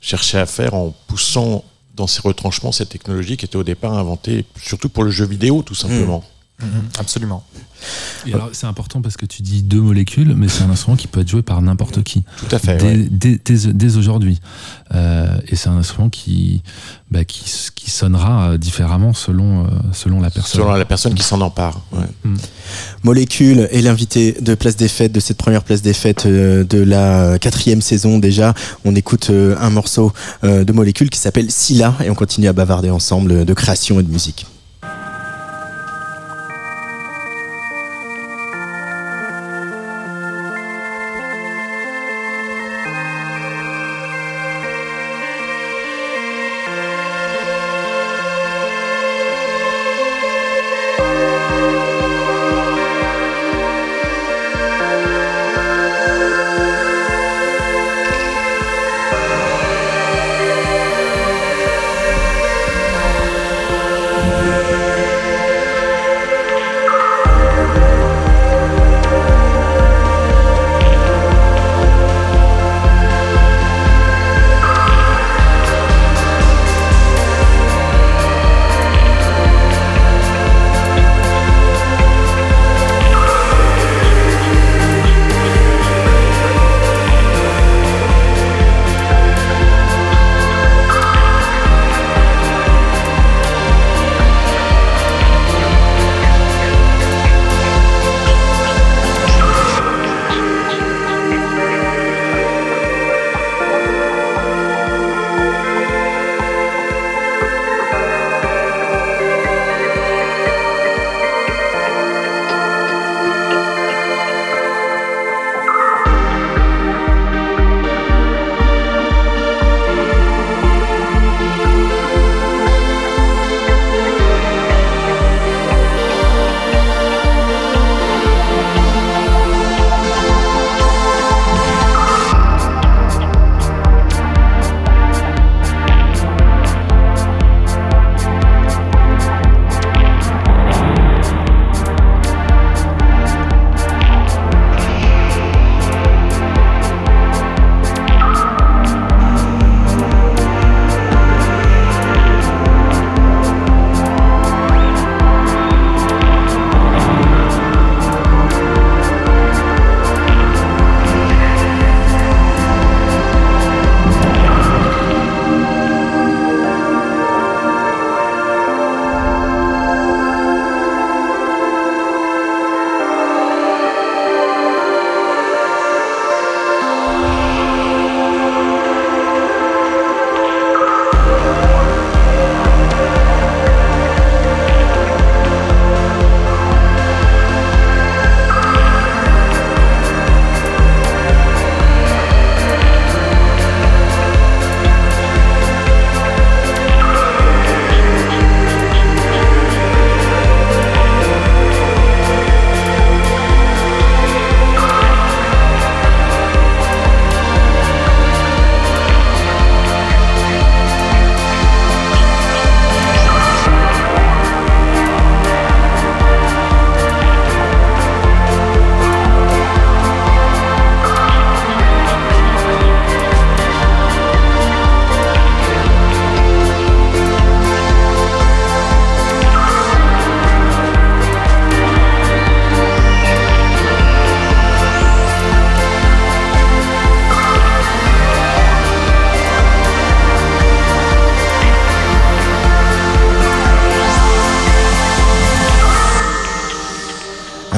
[0.00, 1.62] cherché à faire en poussant
[1.94, 5.60] dans ces retranchements cette technologie qui était au départ inventée surtout pour le jeu vidéo,
[5.60, 6.20] tout simplement.
[6.20, 6.39] Mmh.
[6.60, 7.44] Mmh, absolument.
[8.26, 11.06] Et alors, c'est important parce que tu dis deux molécules, mais c'est un instrument qui
[11.06, 12.24] peut être joué par n'importe qui.
[12.36, 12.76] Tout à fait.
[12.76, 13.08] Dès, ouais.
[13.10, 14.40] dès, dès, dès aujourd'hui.
[14.94, 16.62] Euh, et c'est un instrument qui,
[17.10, 17.44] bah, qui,
[17.74, 20.60] qui, sonnera différemment selon, euh, selon la personne.
[20.60, 21.80] Selon la personne qui s'en empare.
[21.92, 22.04] Ouais.
[22.24, 22.36] Mmh.
[23.02, 26.78] Molécule est l'invité de Place des Fêtes, de cette première Place des Fêtes euh, de
[26.78, 28.54] la quatrième saison déjà.
[28.84, 30.12] On écoute euh, un morceau
[30.44, 34.02] euh, de Molécule qui s'appelle Scylla et on continue à bavarder ensemble de création et
[34.02, 34.46] de musique.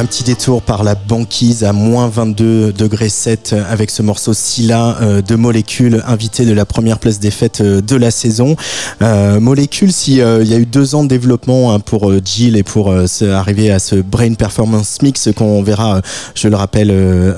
[0.06, 5.22] Petit détour par la banquise à moins 22 degrés 7 avec ce morceau Scylla euh,
[5.22, 8.56] de Molécule, invité de la première place des fêtes euh, de la saison.
[9.02, 12.62] Euh, Molécule, si il y a eu deux ans de développement hein, pour Jill et
[12.62, 16.00] pour arriver à ce Brain Performance Mix qu'on verra,
[16.34, 16.90] je le rappelle,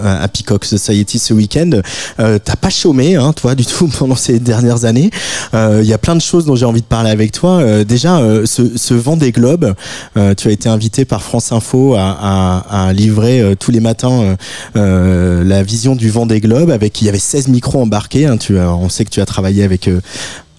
[0.05, 1.71] à Peacock Society ce week-end,
[2.17, 5.11] t'as pas chômé, hein, toi, du tout pendant ces dernières années.
[5.53, 7.85] Il y a plein de choses dont j'ai envie de parler avec toi.
[7.85, 9.75] déjà, ce, ce vent des globes,
[10.15, 12.44] tu as été invité par France Info à,
[12.93, 14.37] livrer euh, tous les matins euh,
[14.77, 18.27] euh, la vision du vent des globes avec il y avait 16 micros embarqués.
[18.27, 19.89] Hein, on sait que tu as travaillé avec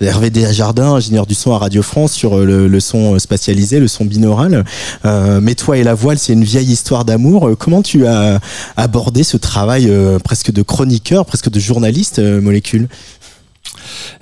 [0.02, 4.66] Hervé Desjardins, ingénieur du son à Radio France, sur le, son spatialisé, le son binaural.
[5.04, 7.52] mais toi et la voile, c'est une vieille histoire d'amour.
[7.58, 8.40] Comment tu as
[8.76, 9.90] abordé ce travail
[10.24, 12.90] presque de chroniqueur, presque de journaliste, Molécule?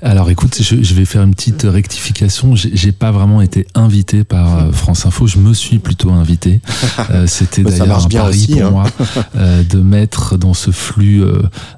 [0.02, 2.56] Alors écoute, je, vais faire une petite rectification.
[2.56, 6.62] J'ai pas vraiment été invité par euh, France Info, je me suis plutôt invité.
[7.10, 8.70] Euh, c'était d'ailleurs un pari pour hein.
[8.70, 8.86] moi
[9.36, 11.24] euh, de mettre dans ce flux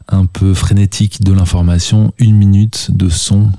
[0.10, 3.50] un peu frénétique de l'information une minute de son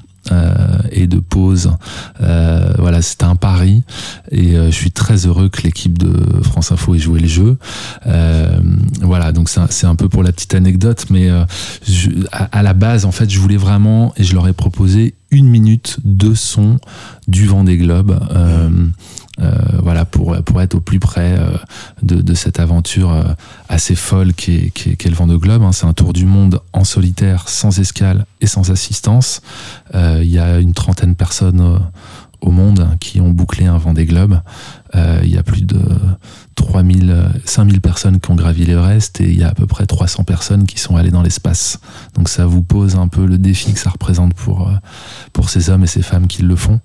[0.92, 1.72] et de pause.
[2.20, 3.82] Euh, voilà, c'était un pari
[4.30, 7.58] et euh, je suis très heureux que l'équipe de France Info ait joué le jeu.
[9.02, 11.30] voilà, donc c'est un, peu pour la petite anecdote, mais
[12.32, 15.98] à, la base, en fait, je voulais vraiment et je leur ai proposé une minute
[16.04, 16.78] de son
[17.28, 18.18] du vent des globes.
[18.30, 18.70] Euh,
[19.82, 21.56] voilà pour pour être au plus près euh,
[22.02, 23.24] de, cette aventure euh,
[23.68, 25.62] assez folle qui est, qui est, le Vendée Globe.
[25.62, 25.72] Hein.
[25.72, 29.42] C'est un tour du monde en solitaire, sans escale et sans assistance.
[29.94, 31.80] Il y a une trentaine de personnes
[32.40, 34.40] au monde qui ont bouclé un Vendée Globe.
[34.94, 35.80] Il y a plus de
[36.56, 40.24] 3000, 5000 personnes qui ont gravi l'Everest et il y a à peu près 300
[40.24, 41.78] personnes qui sont allées dans l'espace.
[42.14, 44.72] Donc ça vous pose un peu le défi que ça représente pour, euh,
[45.32, 46.80] pour ces hommes et ces femmes qui le font.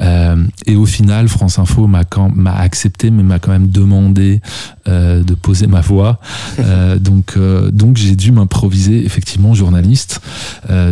[0.00, 4.40] Euh, et au final, France Info m'a accepté, mais m'a quand même demandé
[4.88, 6.18] euh, de poser ma voix.
[6.98, 7.38] donc
[7.72, 10.20] donc j'ai dû m'improviser effectivement journaliste.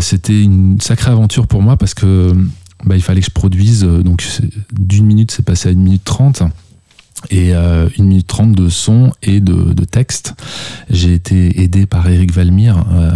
[0.01, 2.35] C'était une sacrée aventure pour moi parce que
[2.85, 3.83] bah, il fallait que je produise.
[3.83, 4.25] Donc
[4.73, 6.43] d'une minute, c'est passé à une minute trente
[7.29, 9.85] et euh, une minute trente de son et de, de.
[10.89, 13.11] J'ai été aidé par Eric Valmire, euh,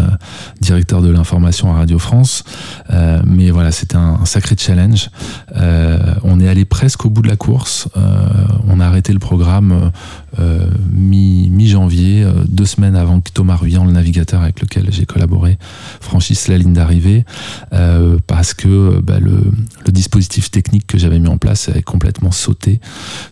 [0.61, 2.45] directeur de l'information à Radio France.
[2.90, 5.11] Euh, mais voilà, c'était un, un, sacré challenge.
[5.57, 7.88] Euh, on est allé presque au bout de la course.
[7.97, 8.29] Euh,
[8.69, 9.90] on a arrêté le programme
[10.38, 15.59] euh, mi-janvier, deux semaines avant que Thomas Ruyant, le navigateur avec lequel j'ai collaboré,
[16.01, 17.25] franchisse la ligne d'arrivée,
[18.27, 19.38] parce que bah, le,
[19.87, 22.81] le dispositif technique que j'avais mis en place avait complètement sauté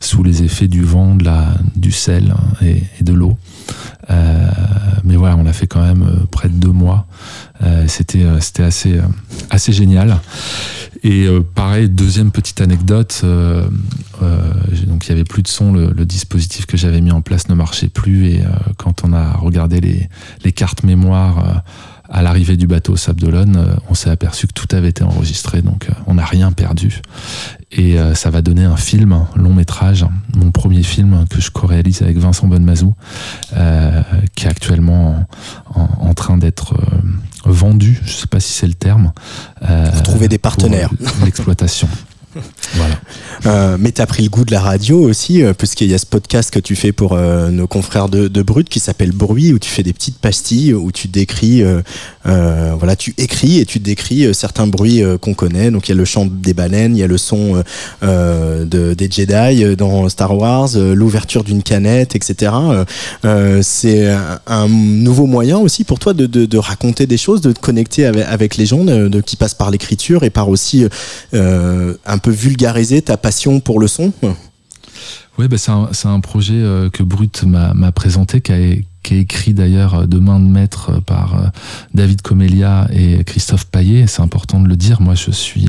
[0.00, 3.36] sous les effets du vent, de la, du sel et, de l'eau.
[4.10, 4.50] Euh,
[5.04, 7.06] mais voilà, on l'a fait quand même euh, près de deux mois.
[7.62, 9.00] Euh, c'était c'était assez
[9.50, 10.18] assez génial.
[11.04, 13.24] Et pareil, deuxième petite anecdote.
[14.86, 17.54] donc il y avait plus de son, le, dispositif que j'avais mis en place ne
[17.54, 18.26] marchait plus.
[18.26, 18.44] Et
[18.76, 20.08] quand on a regardé les,
[20.44, 21.64] les cartes mémoire
[22.12, 26.14] à l'arrivée du bateau Sabdolone, on s'est aperçu que tout avait été enregistré, donc on
[26.14, 27.00] n'a rien perdu.
[27.72, 31.50] Et euh, ça va donner un film, un long métrage, mon premier film que je
[31.50, 32.94] co-réalise avec Vincent Bonnemazou,
[33.56, 34.02] euh,
[34.34, 35.26] qui est actuellement
[35.74, 39.12] en, train d'être euh, vendu, je ne sais pas si c'est le terme.
[39.62, 40.90] Euh, pour trouver des partenaires.
[41.24, 41.88] L'exploitation.
[42.74, 42.94] voilà.
[43.46, 45.98] Euh, mais tu as pris le goût de la radio aussi, euh, puisqu'il y a
[45.98, 49.52] ce podcast que tu fais pour euh, nos confrères de, de, Brut qui s'appelle Bruit,
[49.52, 51.62] où tu fais des petites pastilles, où tu décris,
[52.24, 55.70] voilà, tu écris et tu décris certains bruits qu'on connaît.
[55.70, 57.62] Donc il y a le chant des baleines, il y a le son
[58.02, 62.52] de, des Jedi dans Star Wars, l'ouverture d'une canette, etc.
[63.62, 64.14] C'est
[64.46, 68.56] un, nouveau moyen aussi pour toi de, raconter des choses, de te connecter avec, avec
[68.56, 70.86] les gens, de, qui passent par l'écriture et par aussi
[71.32, 74.12] un peu vulgariser ta passion pour le son
[75.38, 78.56] Oui, bah c'est un, un, projet euh, que Brut m'a présenté, qui a,
[79.02, 81.52] qui est écrit d'ailleurs euh, de main de maître euh, par
[81.94, 84.06] David Comelia et Christophe Paillet.
[84.06, 85.00] C'est important de le dire.
[85.00, 85.68] Moi, je suis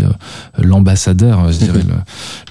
[0.58, 1.82] l'ambassadeur, je dirais,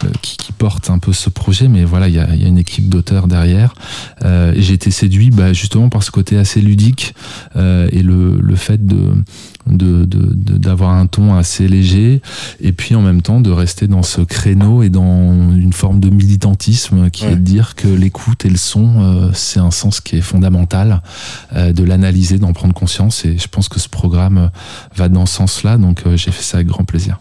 [0.03, 1.69] le, qui, qui, porte un peu ce projet.
[1.69, 3.75] Mais voilà, il y a, y a, une équipe d'auteurs derrière.
[4.25, 7.15] Euh, J'ai été séduit bah, justement par ce côté assez ludique
[7.57, 9.13] euh, et le, le fait de
[9.67, 12.23] de, de, un ton assez léger
[12.61, 16.11] et puis en même temps de rester dans ce créneau et dans une forme de
[16.11, 20.17] militantisme qui est de dire que l'écoute et le son euh, c'est un sens qui
[20.17, 21.03] est fondamental
[21.55, 23.25] euh, de l'analyser, d'en prendre conscience.
[23.25, 24.51] Et je pense que ce programme
[24.97, 25.79] va dans ce sens-là.
[25.79, 27.21] Donc euh, j'ai fait ça avec grand plaisir.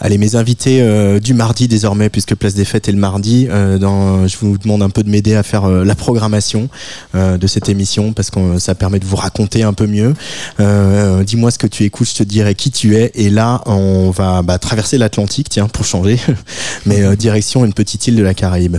[0.00, 3.48] Allez, mes invités euh, du mardi désormais, puisque Place des Fêtes est le mardi,
[3.80, 6.68] dans, je vous demande un peu de m'aider à faire la programmation
[7.14, 10.14] de cette émission, parce que ça permet de vous raconter un peu mieux.
[11.24, 13.10] Dis-moi ce que tu écoutes, je te dirai qui tu es.
[13.14, 16.18] Et là, on va bah, traverser l'Atlantique, tiens, pour changer,
[16.86, 18.78] mais direction une petite île de la Caraïbe.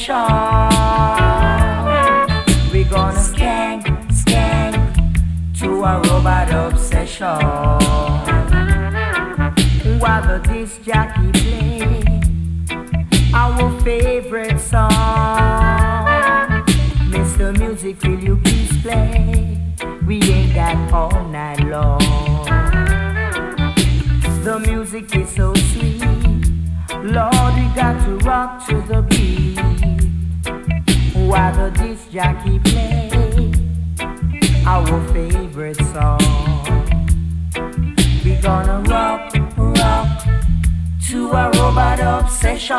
[0.00, 0.14] Obsession.
[2.72, 7.26] We're gonna skank, skank to a robot obsession.
[10.00, 12.02] While the disc jockey play
[13.34, 14.90] our favorite song.
[17.10, 17.56] Mr.
[17.58, 19.58] Music, will you please play?
[20.06, 22.00] We ain't got all night long.
[24.44, 26.00] The music is so sweet.
[27.02, 29.39] Lord, we got to rock to the beat.
[31.30, 33.52] While the disc jockey play
[34.66, 36.18] our favorite song.
[38.24, 40.24] We gonna rock, rock
[41.08, 42.76] to a robot obsession.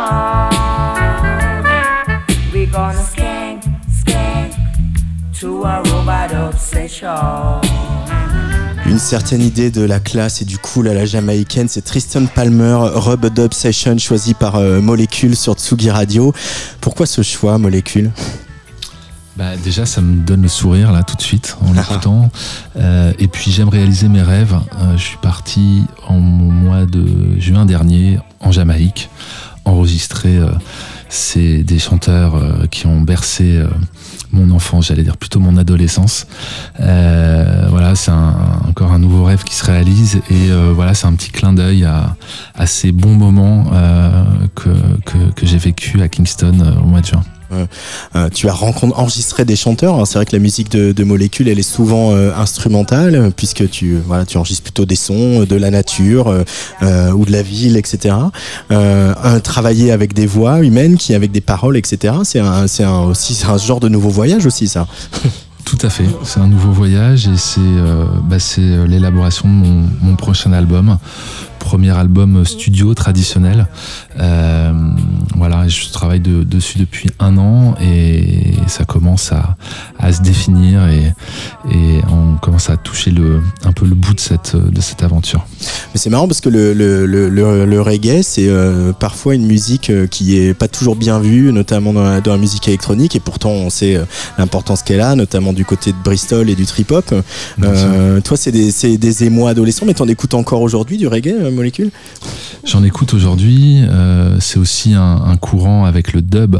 [2.51, 4.53] We gonna skank, skank
[5.39, 7.80] to a robot obsession.
[8.91, 12.77] Une certaine idée de la classe et du cool à la jamaïcaine, c'est Tristan Palmer,
[12.93, 16.33] Rub Dub Session, choisi par euh, Molecule sur Tsugi Radio.
[16.81, 18.11] Pourquoi ce choix, Molecule
[19.37, 22.31] Bah, déjà, ça me donne le sourire là tout de suite en l'écoutant.
[22.75, 24.55] Euh, et puis j'aime réaliser mes rêves.
[24.81, 29.09] Euh, je suis parti en mois de juin dernier en Jamaïque,
[29.63, 30.37] enregistrer
[31.11, 33.67] c'est des chanteurs euh, qui ont bercé euh,
[34.31, 36.25] mon enfance, j'allais dire plutôt mon adolescence.
[36.79, 41.31] Euh, voilà, c'est encore un nouveau rêve qui se réalise et voilà, c'est un petit
[41.31, 42.15] clin d'œil à,
[42.65, 43.65] ces bons moments
[44.55, 44.69] que,
[45.35, 47.23] que, j'ai vécu à Kingston au mois de juin.
[48.15, 49.99] Euh, tu as rencontré, enregistré des chanteurs.
[49.99, 50.05] hein.
[50.05, 53.69] C'est vrai que la musique de, de Molécule, elle est souvent euh, instrumentale, euh, puisque
[53.69, 56.43] tu, voilà, tu enregistres plutôt des sons euh, de la nature euh,
[56.81, 58.15] euh, ou de la ville, etc.
[58.71, 62.13] Euh, travailler avec des voix humaines, qui avec des paroles, etc.
[62.23, 64.87] C'est un, un, genre de nouveau voyage aussi, ça.
[65.65, 69.53] Tout à fait, c'est un nouveau voyage et c'est euh, bah, euh, l'élaboration de
[70.01, 70.97] mon prochain album.
[71.61, 73.67] Premier album studio traditionnel.
[74.19, 74.73] Euh,
[75.37, 79.55] voilà, je travaille de- dessus depuis un an et ça commence à,
[79.99, 81.13] à se définir et,
[81.71, 85.45] et on commence à toucher le, un peu le bout de cette, de cette aventure.
[85.93, 89.45] Mais c'est marrant parce que le, le, le, le- le reggae, c'est euh, parfois une
[89.45, 93.15] musique euh, qui est pas toujours bien vue, notamment dans la, dans la musique électronique,
[93.15, 94.01] et pourtant on sait
[94.37, 97.13] l'importance qu'elle a, notamment du côté de Bristol et du trip-hop.
[97.63, 101.35] Euh, toi, c'est des, des émois adolescents, mais t'en écoutes encore aujourd'hui du reggae,
[102.65, 103.83] J'en écoute aujourd'hui.
[103.87, 106.57] euh, c'est aussi un, un courant avec le dub.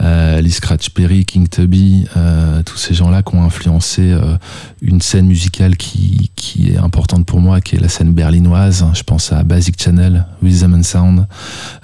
[0.00, 4.36] Euh, Lee Scratch Perry, King Tubby, euh, tous ces gens-là qui ont influencé euh,
[4.80, 8.84] une scène musicale qui, qui est importante pour moi, qui est la scène berlinoise.
[8.94, 11.26] Je pense à Basic Channel, Rhythm and Sound,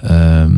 [0.03, 0.49] euh,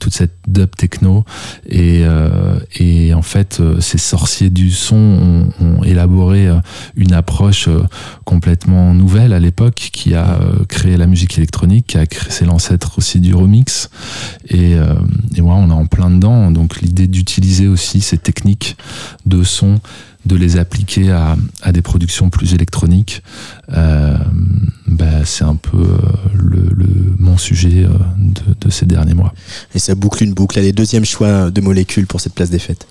[0.00, 1.24] toute cette dub techno.
[1.64, 6.48] Et, euh, et en fait, euh, ces sorciers du son ont, élaboré
[6.96, 7.68] une approche
[8.24, 10.38] complètement nouvelle à l'époque qui a
[10.68, 13.90] créé la musique électronique, qui a créé, c'est l'ancêtre aussi du remix.
[14.48, 14.72] Et,
[15.36, 16.50] et moi, on est en plein dedans.
[16.50, 18.76] Donc l'idée d'utiliser aussi ces techniques
[19.26, 19.78] de son,
[20.24, 21.36] de les appliquer à,
[21.72, 23.22] des productions plus électroniques,
[23.72, 24.16] euh,
[24.86, 25.98] bah, c'est un peu euh,
[26.34, 27.88] le, le- mon sujet euh,
[28.60, 29.32] de, ces derniers mois.
[29.74, 30.58] Et ça boucle une boucle.
[30.58, 32.86] Allez, deuxième choix de Molécule pour cette place des fêtes.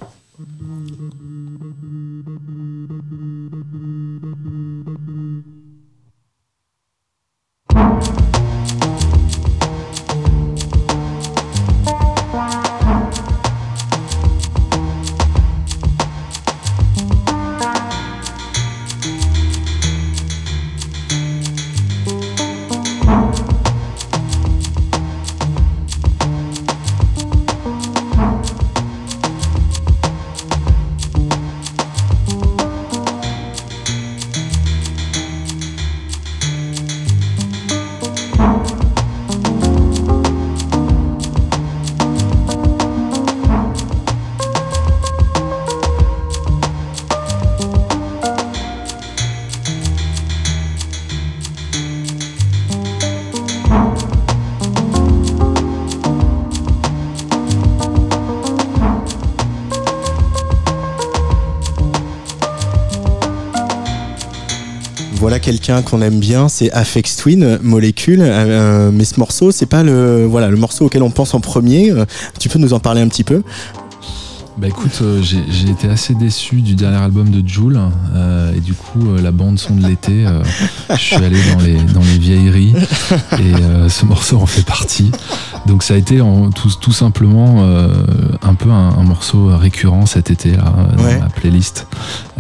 [65.24, 68.20] Voilà quelqu'un qu'on aime bien, c'est Afex Twin, Molécule.
[68.22, 71.92] Euh, mais ce morceau, c'est pas le morceau auquel on pense en premier.
[71.92, 72.04] Euh,
[72.42, 73.42] tu peux nous en parler un petit peu?
[74.56, 77.80] Bah écoute, euh, j'ai été assez déçu du dernier album de Joule
[78.14, 80.44] euh, et du coup euh, la bande son de l'été, euh,
[80.92, 82.74] je suis allé dans les dans les vieilleries
[83.40, 85.12] et euh, ce morceau en fait partie.
[85.66, 87.88] Donc ça a été en, tout, tout simplement euh,
[88.44, 91.18] un peu un, un morceau récurrent cet été là dans Ouais.
[91.20, 91.88] ma playlist.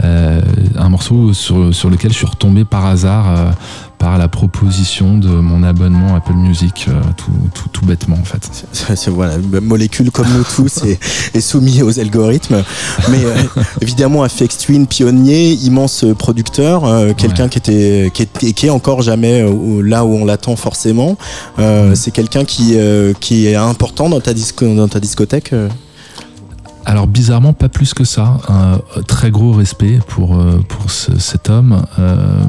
[0.03, 0.39] Euh,
[0.77, 3.53] un morceau sur, sur lequel je suis retombé par hasard.
[3.97, 8.49] Par la proposition de mon abonnement Apple Music, euh, tout, tout, tout bêtement en fait.
[8.95, 10.99] C'est voilà, une molécule comme nous tous est,
[11.35, 12.63] est soumis aux algorithmes.
[13.09, 13.35] Mais euh,
[13.81, 17.49] évidemment, FX Twin, pionnier, immense producteur, euh, quelqu'un Ouais.
[17.49, 21.17] qui était qui est, qui est encore jamais euh, là où on l'attend forcément.
[21.57, 21.95] Mhm.
[21.95, 22.75] C'est quelqu'un qui
[23.19, 25.53] qui est important dans ta disco, dans ta discothèque.
[26.85, 28.37] Alors bizarrement, pas plus que ça.
[28.49, 31.85] Un euh, très gros respect pour, euh, pour ce- cet homme.
[31.97, 32.43] Euh,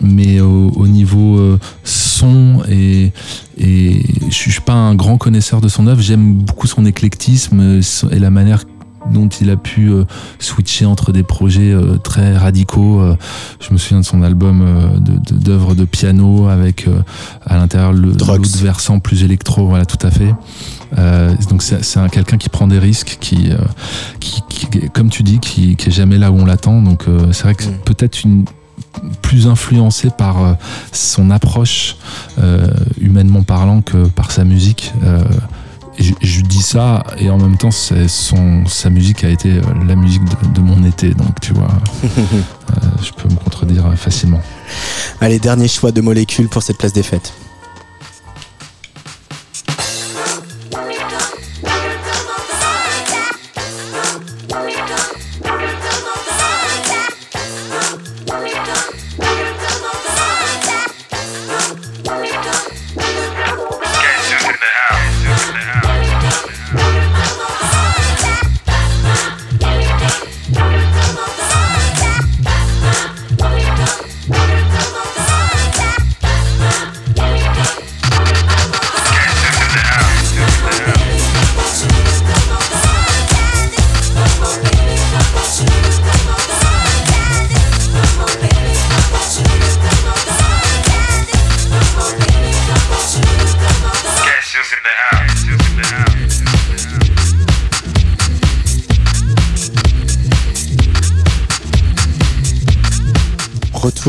[0.00, 3.12] mais au, au niveau son et,
[3.58, 6.00] et je suis pas un grand connaisseur de son œuvre.
[6.02, 7.80] J'aime beaucoup son éclectisme
[8.10, 8.64] et la manière
[9.12, 10.04] dont il a pu euh,
[10.38, 13.00] switcher entre des projets euh, très radicaux.
[13.00, 13.16] Euh,
[13.60, 14.64] je me souviens de son album
[14.98, 16.86] de- de- d'œuvres de, piano avec
[17.46, 19.66] à l'intérieur le l'autre versant plus électro.
[19.68, 20.34] Voilà, tout à fait.
[21.50, 23.50] Donc c'est c'est un quelqu'un qui prend des risques, qui,
[24.20, 26.82] qui, qui- comme tu dis, qui, qui est jamais là où on l'attend.
[26.82, 27.84] Donc c'est vrai que c'est Mm.
[27.84, 28.44] peut-être une
[29.22, 30.56] plus influencé par
[30.92, 31.96] son approche
[33.00, 34.92] humainement parlant que par sa musique.
[35.98, 39.96] Je, je dis ça et en même temps son sa musique a été euh, la
[39.96, 41.68] musique de, de mon été donc tu vois
[42.04, 42.08] euh,
[43.02, 44.42] je peux me contredire euh, facilement
[45.20, 47.32] Allez, dernier choix de molécule pour cette place des fêtes.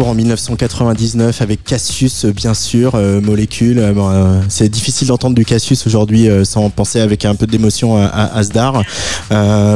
[0.08, 3.80] En 1999 avec Cassius, bien sûr, euh, Molécule.
[3.80, 7.98] Euh, euh, c'est difficile d'entendre du Cassius aujourd'hui euh, sans penser avec un peu d'émotion
[7.98, 8.84] à, à Asdar.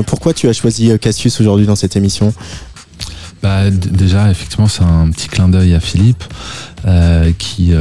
[0.07, 2.34] Pourquoi tu as choisi Cassius aujourd'hui dans cette émission?
[3.43, 6.23] Bah, déjà, effectivement, c'est un petit clin d'œil à Philippe
[7.38, 7.73] qui,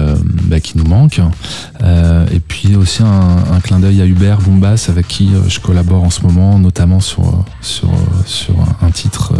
[0.44, 1.20] bah, qui nous manque.
[1.80, 6.22] Et puis aussi un, clin d'œil à Hubert Boumbas avec qui je collabore en ce
[6.22, 7.90] moment, notamment sur, sur,
[8.24, 9.34] sur un, titre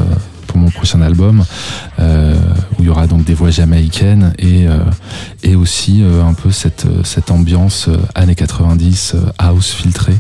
[0.50, 1.44] pour mon prochain album
[2.00, 2.34] euh,
[2.72, 4.78] où il y aura donc des voix jamaïcaines et, euh,
[5.44, 10.16] et aussi euh, un peu cette, cette ambiance années 90 euh, house filtrée.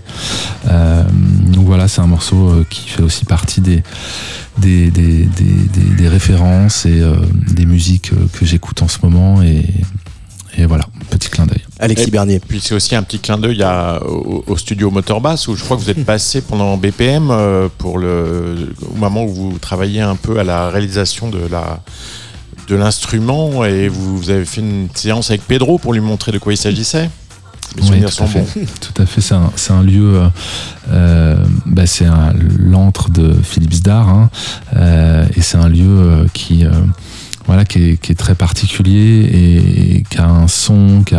[0.64, 3.82] Donc voilà, c'est un morceau qui fait aussi partie des,
[4.58, 7.02] des, des, des, références et
[7.52, 9.64] des musiques que j'écoute en ce moment et,
[10.56, 11.64] et voilà, petit clin d'œil.
[11.80, 12.40] Alexis Et- Bernier.
[12.46, 15.76] Puis c'est aussi un petit clin d'œil à- au, au studio Motorbass où je crois
[15.76, 20.16] que vous êtes passé pendant BPM euh, pour le au moment où vous travailliez un
[20.16, 21.80] peu à la réalisation de la
[22.68, 26.38] de l'instrument et vous, vous avez fait une séance avec Pedro pour lui montrer de
[26.38, 27.10] quoi il s'agissait.
[27.76, 28.40] Mes Oui, souvenirs tout à sont fait.
[28.60, 28.66] bons.
[28.80, 30.28] Tout à fait, c'est un, lieu, euh,
[30.90, 32.06] euh, bah, c'est
[32.58, 34.30] l'antre de Philippe Zdar, hein,
[34.76, 36.70] euh, et c'est un lieu euh, qui, euh,
[37.50, 39.28] voilà, qui est, très particulier
[39.98, 41.16] et, qui a un son, qui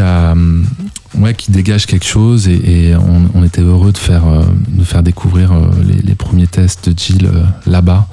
[0.00, 0.64] hum,
[1.48, 2.94] dégage quelque chose, et,
[3.34, 5.68] on, était heureux de faire, euh, découvrir euh,
[6.04, 8.06] les, premiers tests de Jill euh, là-bas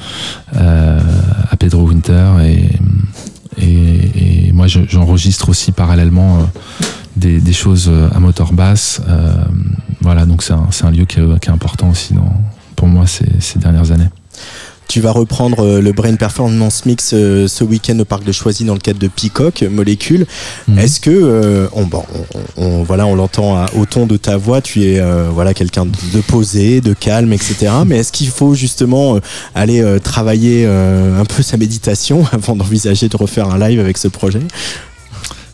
[0.56, 2.32] à Pedro Winter
[3.62, 6.50] et moi, je- j'enregistre aussi parallèlement
[7.16, 9.02] des, choses à moteur basse.
[10.02, 10.54] Voilà, donc c'est
[10.84, 12.16] un, lieu qui est, important aussi
[12.76, 14.10] pour moi ces dernières années.
[14.88, 18.64] Tu vas reprendre euh, le Brain Performance Mix euh, ce week-end au parc de Choisy
[18.66, 20.26] dans le cadre de Peacock, Molécule.
[20.68, 20.80] Mhm.
[20.80, 22.04] Est-ce que, euh, on, bon,
[22.58, 25.86] on, on- voilà, on l'entend au ton de ta voix, tu es euh, voilà quelqu'un
[25.86, 27.72] de, posé, de calme, etc.
[27.86, 29.20] Mais est-ce qu'il faut justement euh,
[29.56, 33.98] aller euh, travailler euh, un peu sa méditation avant d'envisager de refaire un live avec
[33.98, 34.40] ce projet?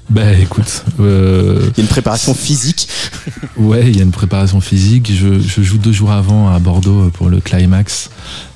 [0.10, 2.90] Bah écoute, euh, Il y a une préparation physique.
[3.58, 5.10] ouais, il y a une préparation physique.
[5.14, 8.10] Je, je joue deux jours avant à Bordeaux pour le climax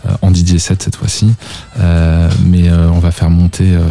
[0.05, 1.33] euh, en DJ 7 cette fois-ci,
[1.79, 3.83] Euh, mais euh, on va faire monter euh,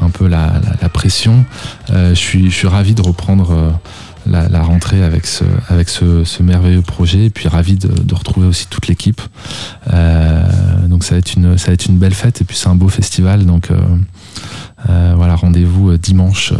[0.00, 1.44] un peu la, la- la pression.
[1.90, 3.50] Euh, je suis, je suis ravi de reprendre.
[3.50, 3.70] euh,
[4.24, 8.14] la, la rentrée avec ce, avec ce, ce merveilleux projet et puis ravi de, de
[8.14, 9.20] retrouver aussi toute l'équipe.
[9.92, 10.44] Euh,
[10.86, 12.76] donc ça va, être une, ça va être une belle fête et puis c'est un
[12.76, 13.44] beau festival.
[13.46, 13.80] Donc euh,
[14.88, 16.52] euh, voilà, rendez-vous dimanche.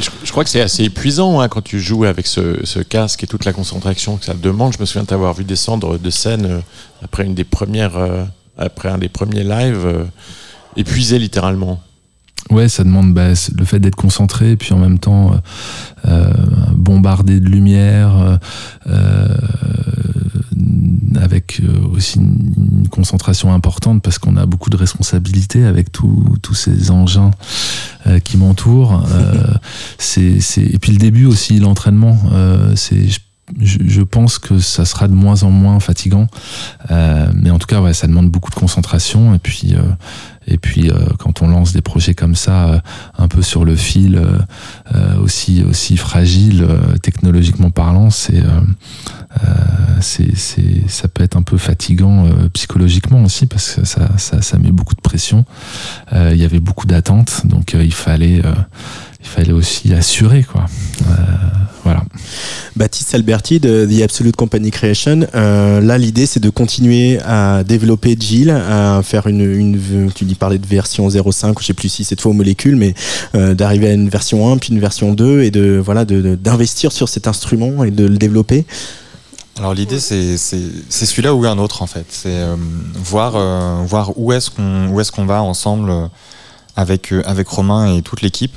[0.00, 3.44] Je, crois que c'est assez épuisant hein, quand tu joues avec ce, casque et toute
[3.44, 4.74] la concentration que ça demande.
[4.74, 6.60] Je me souviens t'avoir vu descendre de scène euh,
[7.02, 8.24] après une des premières, euh,
[8.58, 10.04] après un des premiers lives, euh,
[10.76, 11.80] épuisé littéralement.
[12.50, 15.40] ouais, ça demande bah, le fait d'être concentré, puis en même temps
[16.72, 18.38] bombardé de lumière,
[21.16, 21.62] avec
[21.92, 27.32] aussi une, concentration importante parce qu'on a beaucoup de responsabilités avec tous ces engins
[28.24, 29.06] qui m'entourent.
[29.98, 32.18] c'est, et puis le début aussi, l'entraînement,
[32.74, 33.08] c'est
[33.60, 36.26] je, pense que ça sera de moins en moins fatigant.
[36.90, 39.34] Euh, mais en tout cas, ouais, ça demande beaucoup de concentration.
[39.34, 39.82] Et puis, euh,
[40.46, 42.82] et puis euh, quand on lance des projets comme ça,
[43.18, 44.20] un peu sur le fil,
[45.20, 46.66] aussi, aussi fragile,
[47.02, 48.42] technologiquement parlant, c'est,
[50.00, 55.44] ça peut être un peu fatigant psychologiquement aussi parce que ça, met beaucoup de pression.
[56.12, 58.42] Il y avait beaucoup d'attentes, donc il fallait
[59.26, 60.66] il fallait aussi assurer quoi.
[61.02, 61.12] Euh,
[61.82, 62.04] voilà.
[62.76, 65.26] Baptiste Alberti de The Absolute Company Creation.
[65.34, 69.80] Euh, là, l'idée c'est de continuer à développer Jill, à faire une,
[70.14, 72.94] tu dis parler de version 0.5, je sais plus si cette fois aux molécules, mais
[73.34, 77.08] euh, d'arriver à une version 1 puis une version 2 et de voilà d'investir sur
[77.08, 78.64] cet instrument et de le développer.
[79.58, 82.44] Alors l'idée c'est celui-là ou un autre en fait, c'est
[82.94, 83.32] voir
[83.84, 85.90] voir où est-ce qu'on où est-ce qu'on va ensemble
[86.76, 88.54] avec avec Romain et toute l'équipe.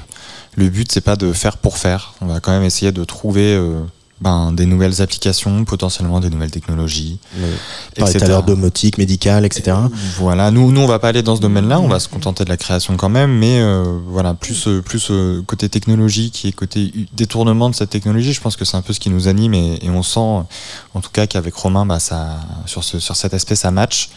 [0.56, 2.14] Le but c'est pas de faire pour faire.
[2.22, 3.80] On va quand même essayer de trouver euh,
[4.22, 7.20] ben, des nouvelles applications, potentiellement des nouvelles technologies.
[7.96, 9.78] Tout à l'heure domotique, médicale, etc.
[10.18, 12.50] Voilà, nous, nous on va pas aller dans ce domaine-là, on va se contenter de
[12.50, 15.12] la création quand même, mais euh, voilà, plus, euh, plus
[15.46, 19.00] côté technologique et côté détournement de cette technologie, je pense que c'est un peu ce
[19.00, 23.00] qui nous anime et, on sent, en tout cas qu'avec Romain, bah, ça, sur, ce,
[23.00, 24.10] sur cet aspect, ça match.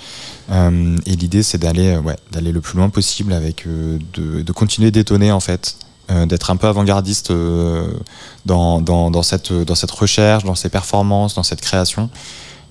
[0.51, 5.33] et l'idée c'est d'aller ouais, d'aller le plus loin possible avec de, de continuer d'étonner
[5.33, 7.93] en fait euh, d'être un peu avant-gardiste euh,
[8.45, 12.11] dans, cette, dans cette recherche, dans ces performances, dans cette création.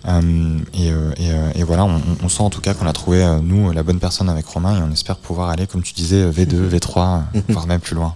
[0.08, 2.94] Euh, et, euh, et, euh, et, voilà, on, on, sent en tout cas qu'on a
[2.94, 6.26] trouvé, nous, la bonne personne avec Romain et on espère pouvoir aller, comme tu disais,
[6.26, 8.16] V2, V3, voire même plus loin.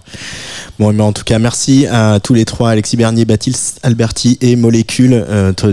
[0.78, 4.56] Bon, mais en tout cas, merci à tous les trois, Alexis Bernier, Baptiste Alberti et
[4.56, 5.24] Molécule,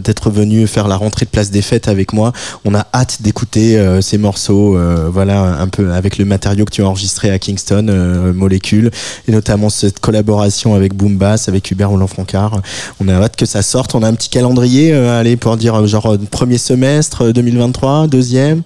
[0.03, 2.31] d'être venus faire la rentrée de Place des Fêtes avec moi.
[2.63, 4.77] On a hâte d'écouter ces morceaux,
[5.09, 8.91] voilà, un peu avec le matériau que tu as enregistré à Kingston, Molécule,
[9.27, 12.61] et notamment cette collaboration avec Boom Bass, avec Hubert Roland-Francard.
[12.99, 13.95] On a hâte que ça sorte.
[13.95, 18.61] On a un petit calendrier, allez, pour dire genre premier semestre 2023, deuxième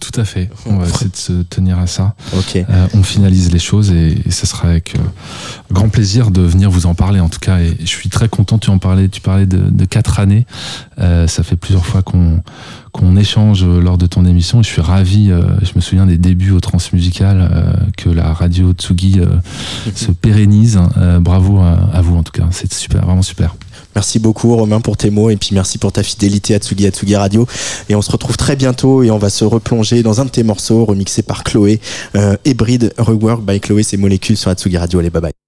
[0.00, 0.50] Tout à fait.
[0.66, 2.14] On va essayer de se tenir à ça.
[2.36, 2.56] Ok.
[2.56, 4.98] Euh, on finalise les choses et, ce sera avec euh,
[5.72, 7.58] grand plaisir de venir vous en parler en tout cas.
[7.60, 8.58] Et je suis très content.
[8.58, 9.08] Tu en parlais.
[9.08, 10.46] Tu parlais de, quatre années.
[10.98, 12.42] Euh, ça fait plusieurs fois qu'on
[12.92, 14.62] qu'on échange lors de ton émission.
[14.62, 15.26] Je suis ravi.
[15.26, 17.50] je me souviens des débuts au Transmusical
[17.96, 19.20] que la radio Tsugi
[19.96, 20.78] se pérennise.
[21.20, 22.46] bravo à vous en tout cas.
[22.52, 23.56] C'est super, vraiment super.
[23.94, 27.16] Merci beaucoup Romain pour tes mots et puis merci pour ta fidélité à Tsugi Tsugi
[27.16, 27.46] Radio.
[27.88, 30.42] Et on se retrouve très bientôt et on va se replonger dans un de tes
[30.42, 31.80] morceaux remixé par Chloé,
[32.16, 34.98] euh, Hybrid Rework by Chloé, ces molécules sur Tsugi Radio.
[34.98, 35.43] Allez, bye bye.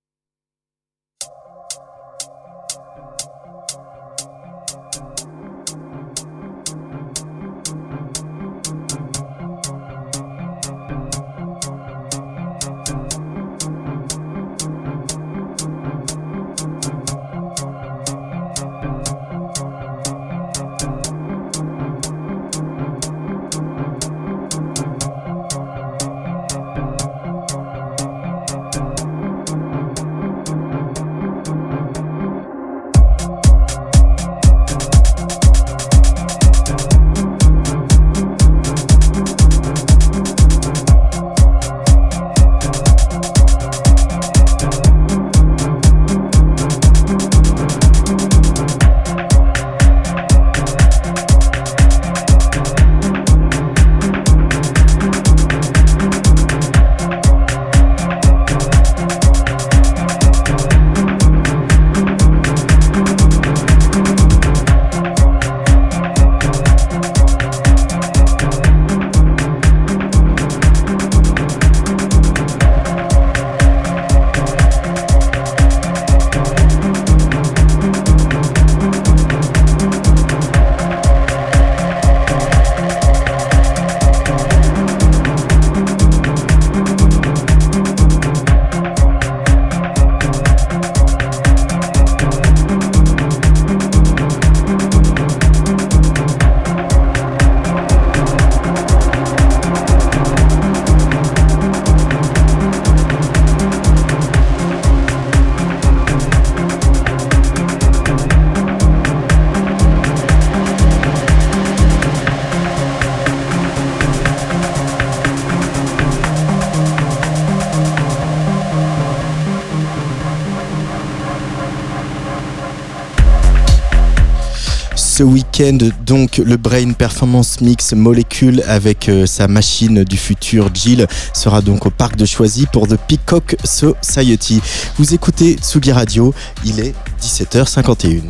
[125.59, 131.87] Donc, le Brain Performance Mix Molecule avec euh, sa machine du futur Jill sera donc
[131.87, 134.61] au parc de Choisy pour The Peacock Society.
[134.99, 136.35] Vous écoutez Tsugi Radio,
[136.67, 138.21] il est 17h51.